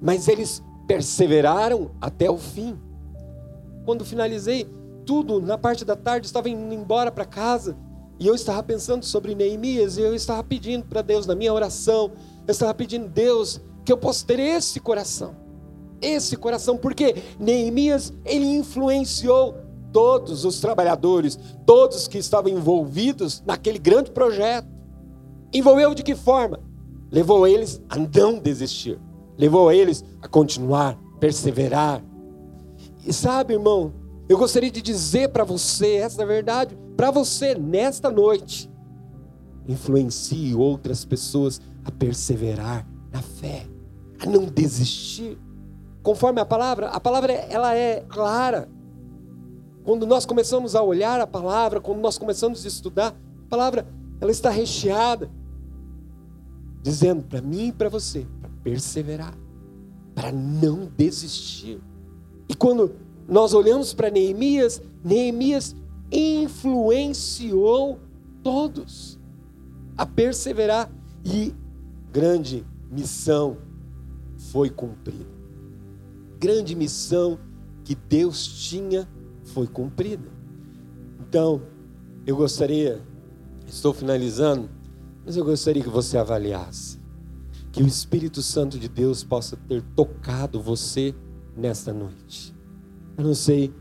mas 0.00 0.28
eles 0.28 0.62
perseveraram 0.88 1.90
até 2.00 2.30
o 2.30 2.38
fim. 2.38 2.78
Quando 3.84 4.04
finalizei 4.04 4.66
tudo, 5.04 5.40
na 5.40 5.58
parte 5.58 5.84
da 5.84 5.94
tarde, 5.94 6.26
estava 6.26 6.48
indo 6.48 6.74
embora 6.74 7.12
para 7.12 7.26
casa, 7.26 7.76
e 8.18 8.26
eu 8.26 8.34
estava 8.34 8.62
pensando 8.62 9.04
sobre 9.04 9.34
Neemias, 9.34 9.98
e 9.98 10.00
eu 10.00 10.14
estava 10.14 10.42
pedindo 10.42 10.86
para 10.86 11.02
Deus, 11.02 11.26
na 11.26 11.34
minha 11.34 11.52
oração, 11.52 12.12
eu 12.46 12.52
estava 12.52 12.72
pedindo, 12.74 13.08
Deus, 13.08 13.60
que 13.84 13.92
eu 13.92 13.96
possa 13.96 14.26
ter 14.26 14.38
esse 14.38 14.80
coração 14.80 15.46
esse 16.00 16.36
coração, 16.36 16.76
porque 16.76 17.16
Neemias 17.38 18.12
ele 18.24 18.46
influenciou 18.46 19.56
todos 19.92 20.44
os 20.44 20.60
trabalhadores, 20.60 21.38
todos 21.64 22.06
que 22.06 22.18
estavam 22.18 22.50
envolvidos 22.50 23.42
naquele 23.46 23.78
grande 23.78 24.10
projeto. 24.10 24.68
Envolveu 25.52 25.94
de 25.94 26.02
que 26.02 26.14
forma? 26.14 26.60
Levou 27.10 27.46
eles 27.46 27.80
a 27.88 27.96
não 27.96 28.38
desistir, 28.38 28.98
levou 29.38 29.72
eles 29.72 30.04
a 30.20 30.28
continuar, 30.28 30.98
perseverar. 31.18 32.04
E 33.06 33.12
sabe, 33.12 33.54
irmão, 33.54 33.94
eu 34.28 34.36
gostaria 34.36 34.70
de 34.70 34.82
dizer 34.82 35.28
para 35.28 35.44
você 35.44 35.94
essa 35.94 36.22
é 36.22 36.26
verdade, 36.26 36.76
para 36.96 37.10
você 37.10 37.54
nesta 37.54 38.10
noite. 38.10 38.70
Influencie 39.68 40.54
outras 40.54 41.04
pessoas 41.04 41.60
a 41.86 41.90
perseverar 41.90 42.86
na 43.12 43.22
fé, 43.22 43.66
a 44.20 44.26
não 44.26 44.46
desistir 44.46 45.38
conforme 46.06 46.40
a 46.40 46.44
palavra, 46.44 46.90
a 46.90 47.00
palavra 47.00 47.32
ela 47.32 47.74
é 47.74 48.00
clara. 48.08 48.68
Quando 49.82 50.06
nós 50.06 50.24
começamos 50.24 50.76
a 50.76 50.82
olhar 50.82 51.20
a 51.20 51.26
palavra, 51.26 51.80
quando 51.80 51.98
nós 51.98 52.16
começamos 52.16 52.64
a 52.64 52.68
estudar, 52.68 53.08
a 53.08 53.48
palavra 53.50 53.84
ela 54.20 54.30
está 54.30 54.48
recheada, 54.48 55.28
dizendo 56.80 57.24
para 57.24 57.42
mim 57.42 57.66
e 57.66 57.72
para 57.72 57.88
você, 57.88 58.24
para 58.40 58.48
perseverar, 58.62 59.36
para 60.14 60.30
não 60.30 60.88
desistir. 60.96 61.80
E 62.48 62.54
quando 62.54 62.94
nós 63.28 63.52
olhamos 63.52 63.92
para 63.92 64.08
Neemias, 64.08 64.80
Neemias 65.02 65.74
influenciou 66.12 67.98
todos 68.44 69.18
a 69.98 70.06
perseverar 70.06 70.88
e 71.24 71.52
grande 72.16 72.64
missão 72.90 73.58
foi 74.52 74.70
cumprida 74.70 75.36
grande 76.38 76.74
missão 76.74 77.38
que 77.84 77.94
Deus 77.94 78.46
tinha 78.46 79.08
foi 79.44 79.66
cumprida. 79.66 80.28
Então, 81.20 81.62
eu 82.26 82.36
gostaria, 82.36 83.02
estou 83.66 83.92
finalizando, 83.92 84.68
mas 85.24 85.36
eu 85.36 85.44
gostaria 85.44 85.82
que 85.82 85.88
você 85.88 86.18
avaliasse 86.18 87.00
que 87.72 87.82
o 87.82 87.86
Espírito 87.86 88.42
Santo 88.42 88.78
de 88.78 88.88
Deus 88.88 89.22
possa 89.22 89.56
ter 89.56 89.82
tocado 89.94 90.60
você 90.60 91.14
nesta 91.56 91.92
noite. 91.92 92.54
Eu 93.18 93.24
não 93.24 93.34
sei 93.34 93.72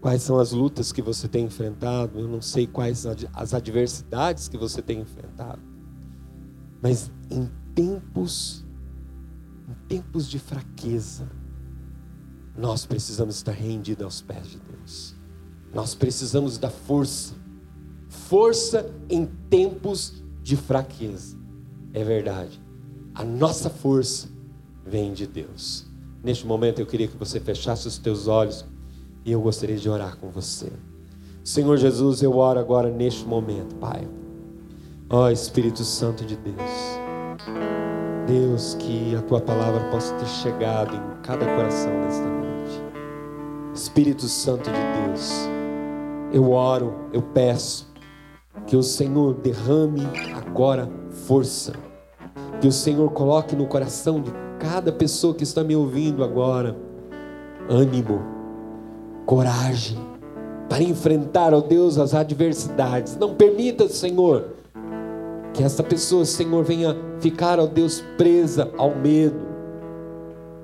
quais 0.00 0.22
são 0.22 0.38
as 0.38 0.52
lutas 0.52 0.92
que 0.92 1.02
você 1.02 1.28
tem 1.28 1.44
enfrentado, 1.44 2.20
eu 2.20 2.28
não 2.28 2.40
sei 2.40 2.66
quais 2.66 3.06
as 3.32 3.54
adversidades 3.54 4.48
que 4.48 4.56
você 4.56 4.80
tem 4.80 5.00
enfrentado, 5.00 5.60
mas 6.82 7.10
em 7.30 7.48
tempos, 7.74 8.64
em 9.68 9.74
tempos 9.86 10.28
de 10.28 10.38
fraqueza, 10.38 11.30
nós 12.56 12.84
precisamos 12.84 13.36
estar 13.36 13.52
rendidos 13.52 14.04
aos 14.04 14.20
pés 14.20 14.48
de 14.48 14.58
Deus. 14.58 15.14
Nós 15.72 15.94
precisamos 15.94 16.58
da 16.58 16.68
força, 16.68 17.34
força 18.08 18.90
em 19.08 19.26
tempos 19.48 20.22
de 20.42 20.56
fraqueza. 20.56 21.38
É 21.92 22.02
verdade. 22.02 22.60
A 23.14 23.24
nossa 23.24 23.70
força 23.70 24.28
vem 24.84 25.12
de 25.12 25.26
Deus. 25.26 25.86
Neste 26.22 26.46
momento 26.46 26.80
eu 26.80 26.86
queria 26.86 27.08
que 27.08 27.16
você 27.16 27.40
fechasse 27.40 27.86
os 27.88 27.98
teus 27.98 28.26
olhos 28.26 28.64
e 29.24 29.32
eu 29.32 29.40
gostaria 29.40 29.76
de 29.76 29.88
orar 29.88 30.16
com 30.16 30.30
você. 30.30 30.70
Senhor 31.42 31.76
Jesus, 31.76 32.22
eu 32.22 32.36
oro 32.36 32.60
agora 32.60 32.90
neste 32.90 33.24
momento, 33.24 33.74
Pai. 33.76 34.06
Ó 35.12 35.24
oh, 35.24 35.28
Espírito 35.28 35.82
Santo 35.82 36.24
de 36.24 36.36
Deus. 36.36 37.00
Deus, 38.28 38.76
que 38.78 39.16
a 39.16 39.20
tua 39.22 39.40
palavra 39.40 39.90
possa 39.90 40.14
ter 40.14 40.28
chegado 40.28 40.94
em 40.94 41.20
cada 41.20 41.44
coração 41.44 41.92
nesta 41.98 42.28
noite. 42.28 42.80
Espírito 43.74 44.28
Santo 44.28 44.70
de 44.70 45.08
Deus, 45.08 45.32
eu 46.32 46.52
oro, 46.52 46.94
eu 47.12 47.22
peço 47.22 47.92
que 48.68 48.76
o 48.76 48.84
Senhor 48.84 49.34
derrame 49.34 50.06
agora 50.46 50.88
força. 51.26 51.72
Que 52.60 52.68
o 52.68 52.72
Senhor 52.72 53.10
coloque 53.10 53.56
no 53.56 53.66
coração 53.66 54.20
de 54.20 54.30
cada 54.60 54.92
pessoa 54.92 55.34
que 55.34 55.42
está 55.42 55.64
me 55.64 55.74
ouvindo 55.74 56.22
agora 56.22 56.76
ânimo, 57.68 58.22
coragem 59.26 59.98
para 60.68 60.84
enfrentar, 60.84 61.52
ó 61.52 61.60
Deus, 61.60 61.98
as 61.98 62.14
adversidades. 62.14 63.16
Não 63.16 63.34
permita, 63.34 63.88
Senhor, 63.88 64.59
que 65.52 65.62
essa 65.62 65.82
pessoa, 65.82 66.24
Senhor, 66.24 66.64
venha 66.64 66.96
ficar, 67.20 67.58
ó 67.58 67.66
Deus, 67.66 68.02
presa 68.16 68.70
ao 68.76 68.94
medo. 68.94 69.48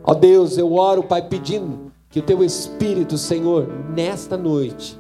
Ó 0.03 0.15
Deus, 0.15 0.57
eu 0.57 0.73
oro, 0.75 1.03
Pai, 1.03 1.27
pedindo 1.29 1.93
que 2.09 2.21
o 2.21 2.23
teu 2.23 2.43
Espírito, 2.45 3.19
Senhor, 3.19 3.69
nesta 3.95 4.37
noite, 4.37 4.99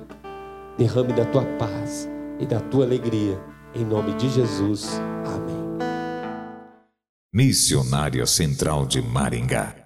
derrame 0.76 1.12
da 1.12 1.24
tua 1.24 1.44
paz 1.58 2.08
e 2.38 2.46
da 2.46 2.60
tua 2.60 2.84
alegria. 2.84 3.40
Em 3.74 3.84
nome 3.84 4.14
de 4.14 4.28
Jesus. 4.28 5.00
Amém. 5.24 5.66
Missionária 7.32 8.26
Central 8.26 8.86
de 8.86 9.02
Maringá 9.02 9.85